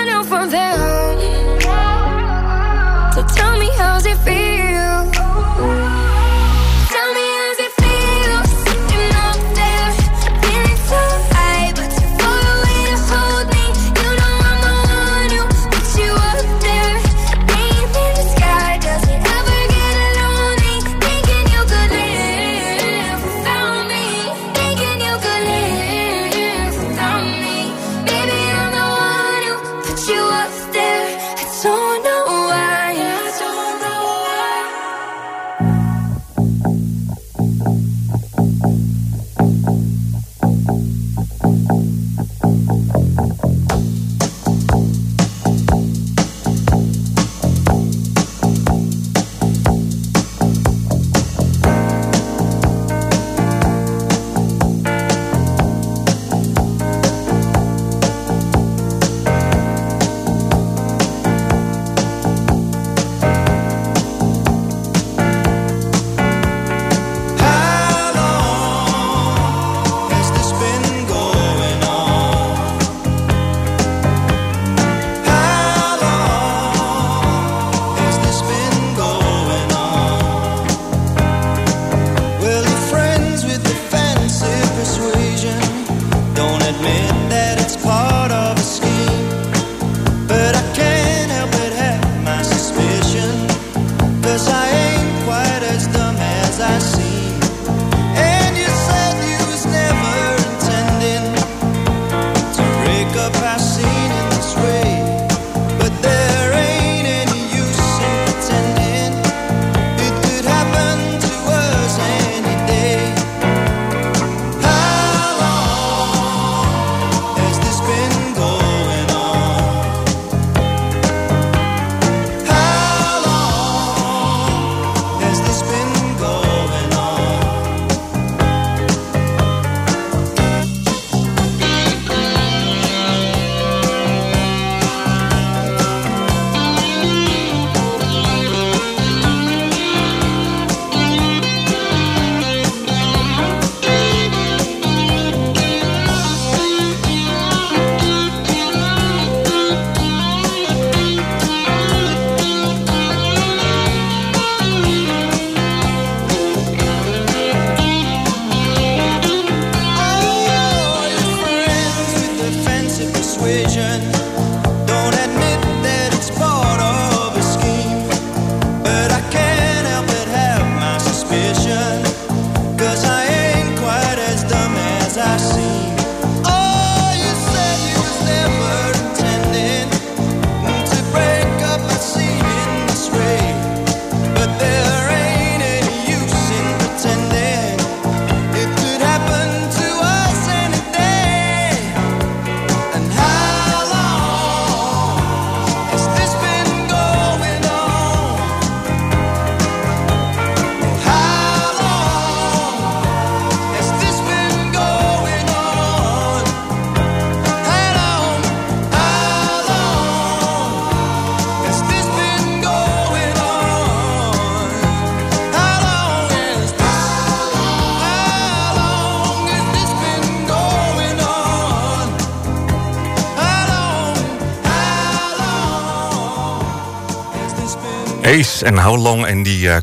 Ace 228.28 228.65
en 228.65 228.78
How 228.78 229.01
Long 229.01 229.25
en 229.25 229.43
die 229.43 229.69
eh, 229.69 229.78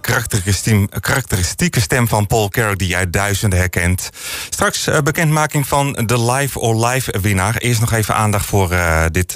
karakteristieke, 1.00 1.80
stem, 1.80 2.08
van 2.08 2.26
Paul 2.26 2.48
Carrick 2.48 2.78
die 2.78 2.88
jij 2.88 3.10
duizenden 3.10 3.58
herkent. 3.58 4.10
Straks 4.50 4.86
eh, 4.86 5.00
bekendmaking 5.00 5.68
van 5.68 5.92
de 5.92 6.32
Live 6.32 6.58
or 6.58 6.86
Live 6.86 7.20
winnaar. 7.20 7.56
Eerst 7.56 7.80
nog 7.80 7.92
even 7.92 8.14
aandacht 8.14 8.46
voor 8.46 8.70
eh, 8.70 9.04
dit 9.10 9.32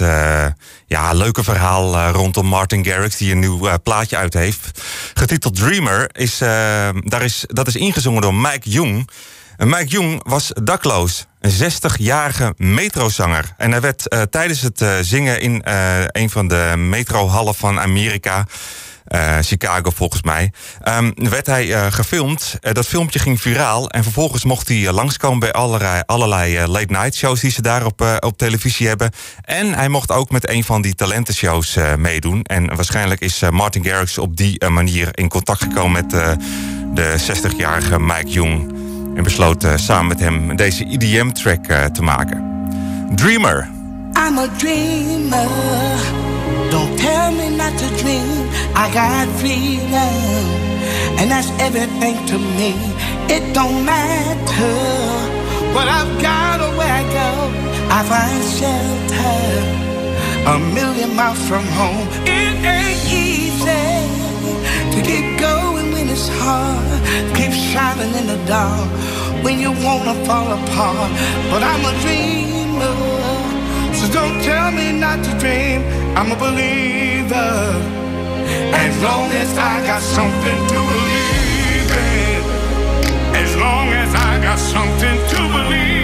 ja, 0.85 1.13
leuke 1.13 1.43
verhaal 1.43 2.09
rondom 2.09 2.45
Martin 2.45 2.85
Garrix 2.85 3.17
die 3.17 3.31
een 3.31 3.39
nieuw 3.39 3.79
plaatje 3.83 4.17
uit 4.17 4.33
heeft. 4.33 4.81
Getiteld 5.13 5.55
Dreamer. 5.55 6.09
Is, 6.11 6.37
daar 7.03 7.21
is, 7.21 7.43
dat 7.47 7.67
is 7.67 7.75
ingezongen 7.75 8.21
door 8.21 8.35
Mike 8.35 8.69
Jung. 8.69 9.09
Mike 9.65 9.85
Jung 9.85 10.21
was 10.23 10.51
dakloos. 10.63 11.25
Een 11.39 11.71
60-jarige 11.71 12.53
metrozanger. 12.57 13.53
En 13.57 13.71
hij 13.71 13.81
werd 13.81 14.07
eh, 14.07 14.21
tijdens 14.21 14.61
het 14.61 14.81
eh, 14.81 14.93
zingen 15.01 15.41
in 15.41 15.63
eh, 15.63 16.03
een 16.07 16.29
van 16.29 16.47
de 16.47 16.73
metrohallen 16.77 17.55
van 17.55 17.79
Amerika. 17.79 18.45
Eh, 19.09 19.37
Chicago 19.41 19.89
volgens 19.95 20.21
mij. 20.21 20.51
ehm, 20.81 21.11
werd 21.15 21.45
hij 21.45 21.73
eh, 21.73 21.85
gefilmd. 21.89 22.57
Eh, 22.61 22.73
dat 22.73 22.87
filmpje 22.87 23.19
ging 23.19 23.41
viraal. 23.41 23.89
En 23.89 24.03
vervolgens 24.03 24.43
mocht 24.43 24.67
hij 24.67 24.91
langskomen 24.91 25.39
bij 25.39 25.51
allerlei, 25.51 26.01
allerlei 26.05 26.67
late 26.67 26.85
night 26.91 27.15
shows 27.15 27.39
die 27.39 27.51
ze 27.51 27.61
daar 27.61 27.85
op, 27.85 28.17
op 28.19 28.37
televisie 28.37 28.87
hebben. 28.87 29.11
En 29.41 29.73
hij 29.73 29.89
mocht 29.89 30.11
ook 30.11 30.29
met 30.29 30.49
een 30.49 30.63
van 30.63 30.81
die 30.81 30.95
talentenshows 30.95 31.77
meedoen. 31.97 32.43
En 32.43 32.75
waarschijnlijk 32.75 33.21
is 33.21 33.41
Martin 33.51 33.85
Garrix 33.85 34.17
op 34.17 34.37
die 34.37 34.67
manier 34.67 35.09
in 35.11 35.29
contact 35.29 35.63
gekomen 35.63 35.91
met 35.91 36.09
de 36.93 37.15
60-jarige 37.17 37.99
Mike 37.99 38.29
Jung. 38.29 38.73
En 39.15 39.23
besloot 39.23 39.65
samen 39.75 40.07
met 40.07 40.19
hem 40.19 40.55
deze 40.55 40.85
EDM-track 40.85 41.65
te 41.93 42.01
maken. 42.01 42.43
Dreamer. 43.15 43.69
I'm 44.27 44.37
a 44.37 44.47
dreamer. 44.57 46.28
Don't 46.71 46.97
tell 46.99 47.31
me 47.31 47.49
not 47.57 47.73
to 47.79 47.87
dream. 48.01 48.47
I 48.75 48.93
got 48.93 49.27
freedom, 49.39 50.13
and 51.19 51.31
that's 51.31 51.49
everything 51.59 52.15
to 52.27 52.37
me. 52.37 52.71
It 53.27 53.53
don't 53.53 53.83
matter 53.85 54.77
what 55.73 55.87
I've 55.87 56.13
got 56.21 56.61
or 56.61 56.71
where 56.77 56.93
I 57.01 57.03
go. 57.19 57.29
I 57.97 57.99
find 58.11 58.43
shelter 58.57 59.79
a 60.45 60.59
million 60.75 61.15
miles 61.15 61.41
from 61.47 61.65
home. 61.79 62.07
It 62.25 62.63
ain't 62.77 63.01
easy 63.09 63.89
to 64.93 64.99
keep 65.09 65.39
going 65.39 65.91
when 65.91 66.07
it's 66.09 66.29
hard. 66.41 67.01
Keep 67.35 67.51
shining 67.51 68.13
in 68.13 68.27
the 68.27 68.39
dark 68.45 68.89
when 69.43 69.59
you 69.59 69.71
wanna 69.71 70.13
fall 70.25 70.47
apart. 70.53 71.11
But 71.51 71.63
I'm 71.63 71.83
a 71.91 71.93
dreamer. 72.03 73.38
So 73.99 74.07
don't 74.13 74.41
tell 74.41 74.71
me 74.71 74.93
not 74.97 75.23
to 75.25 75.31
dream. 75.39 75.83
I'm 76.15 76.31
a 76.31 76.35
believer. 76.35 77.51
As 78.85 79.03
long 79.03 79.29
as 79.43 79.57
I 79.57 79.85
got 79.85 80.01
something 80.01 80.59
to 80.71 80.79
believe 80.91 81.91
in. 82.07 82.41
As 83.43 83.51
long 83.57 83.89
as 83.89 84.15
I 84.15 84.41
got 84.41 84.57
something 84.57 85.17
to 85.31 85.39
believe 85.55 85.98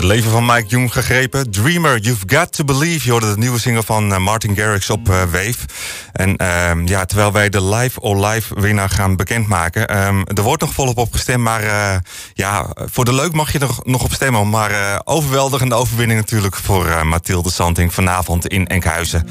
het 0.00 0.08
leven 0.08 0.30
van 0.30 0.46
Mike 0.46 0.66
Jung 0.66 0.92
gegrepen. 0.92 1.50
Dreamer, 1.50 1.98
You've 1.98 2.24
Got 2.26 2.52
to 2.52 2.64
Believe. 2.64 3.04
Je 3.04 3.10
hoorde 3.10 3.30
de 3.30 3.38
nieuwe 3.38 3.58
single 3.58 3.82
van 3.82 4.12
eh, 4.12 4.18
Martin 4.18 4.56
Garrix 4.56 4.90
op 4.90 5.08
eh, 5.08 5.22
Wave. 5.22 5.56
En 6.12 6.36
ehm, 6.36 6.86
ja, 6.86 7.04
terwijl 7.04 7.32
wij 7.32 7.48
de 7.48 7.64
live 7.64 8.00
or 8.00 8.26
live 8.26 8.60
winnaar 8.60 8.88
gaan 8.88 9.16
bekendmaken. 9.16 9.88
ehm, 9.88 10.22
er 10.34 10.42
wordt 10.42 10.62
nog 10.62 10.72
volop 10.72 10.98
op 10.98 11.12
gestemd. 11.12 11.44
Maar 11.44 11.62
eh, 11.62 11.96
ja, 12.34 12.66
voor 12.76 13.04
de 13.04 13.14
leuk 13.14 13.32
mag 13.32 13.52
je 13.52 13.58
er 13.58 13.70
nog 13.82 14.04
op 14.04 14.12
stemmen. 14.12 14.50
Maar 14.50 15.00
overweldigende 15.04 15.74
overwinning 15.74 16.20
natuurlijk 16.20 16.56
voor 16.56 17.06
Mathilde 17.06 17.50
Santing 17.50 17.94
vanavond 17.94 18.46
in 18.46 18.66
Enkhuizen. 18.66 19.28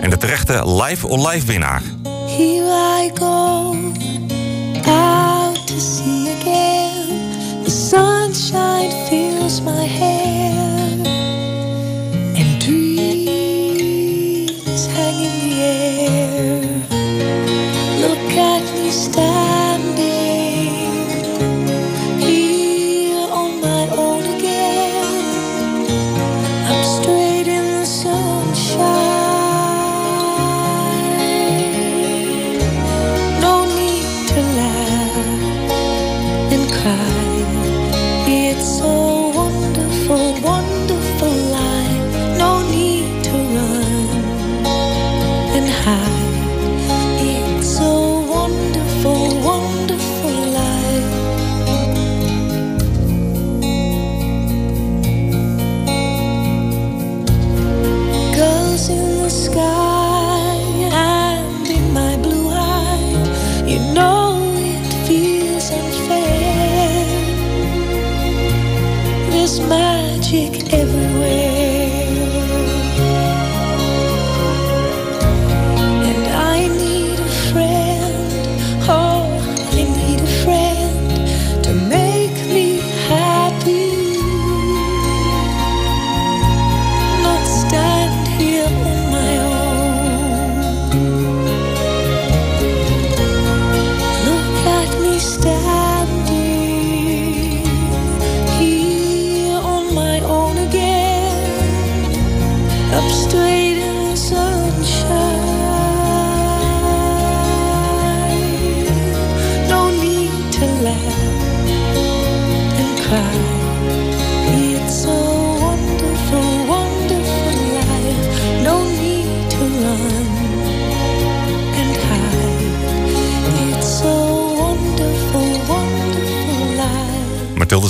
En 0.00 0.10
de 0.10 0.16
terechte 0.16 0.82
live 0.82 1.06
or 1.06 1.28
live 1.28 1.46
winnaar. 1.46 1.82
Here 2.26 3.04
I 3.04 3.10
go 3.14 3.76
out 4.86 5.66
to 5.66 5.78
sea 5.78 6.36
again. 6.40 6.81
The 7.64 7.70
sunshine 7.70 8.90
fills 9.08 9.60
my 9.62 9.84
hair, 9.84 10.61
magic 69.60 70.72
everywhere. 70.72 71.71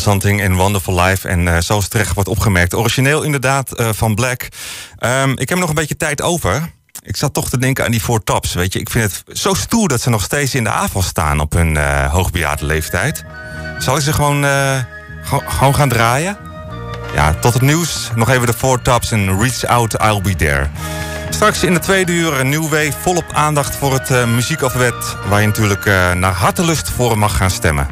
Santing 0.03 0.43
in 0.43 0.55
Wonderful 0.57 1.01
Life. 1.03 1.29
En 1.29 1.49
eh, 1.49 1.61
zoals 1.61 1.89
terecht 1.89 2.15
wordt 2.15 2.29
opgemerkt, 2.29 2.75
origineel 2.75 3.23
inderdaad 3.23 3.73
eh, 3.73 3.89
van 3.93 4.15
Black. 4.15 4.49
Ehm, 4.99 5.33
ik 5.37 5.49
heb 5.49 5.59
nog 5.59 5.69
een 5.69 5.75
beetje 5.75 5.97
tijd 5.97 6.23
over. 6.23 6.71
Ik 7.03 7.17
zat 7.17 7.35
toch 7.35 7.49
te 7.49 7.59
denken 7.59 7.85
aan 7.85 7.91
die 7.91 8.01
Four 8.01 8.25
Tops. 8.25 8.53
Weet 8.55 8.73
je, 8.73 8.79
ik 8.79 8.91
vind 8.91 9.23
het 9.27 9.39
zo 9.39 9.55
stoer 9.55 9.89
dat 9.89 10.01
ze 10.01 10.11
nog 10.11 10.23
steeds 10.23 10.55
in 10.55 10.65
de 10.65 10.71
AFAS 10.71 11.07
staan 11.07 11.41
op 11.41 11.53
hun 11.53 11.77
eh 11.77 12.13
hoogbejaarde 12.13 12.65
leeftijd. 12.67 13.25
Zal 13.79 13.97
ik 13.97 14.03
ze 14.03 14.13
gewoon, 14.13 14.45
gewoon- 15.25 15.75
gaan 15.75 15.89
draaien? 15.89 16.37
Ja, 17.15 17.35
tot 17.35 17.53
het 17.53 17.63
nieuws. 17.63 18.11
Nog 18.15 18.31
even 18.31 18.47
de 18.47 18.53
Four 18.53 18.83
Tops 18.83 19.11
en 19.11 19.41
Reach 19.41 19.65
Out, 19.65 19.95
I'll 20.03 20.21
Be 20.21 20.37
There. 20.37 20.67
Straks 21.31 21.63
in 21.63 21.75
de 21.75 21.81
tweede 21.81 22.13
uur 22.13 22.41
een 22.41 22.49
nieuw 22.49 22.69
wee 22.69 22.93
volop 23.03 23.25
aandacht 23.33 23.77
voor 23.77 23.93
het 23.93 24.11
eh 24.11 24.27
muziekafwet... 24.27 25.17
waar 25.29 25.41
je 25.41 25.47
natuurlijk 25.47 25.87
eh, 25.87 26.13
naar 26.13 26.33
hartelust 26.33 26.91
voor 26.91 27.19
mag 27.19 27.37
gaan 27.37 27.51
stemmen. 27.51 27.87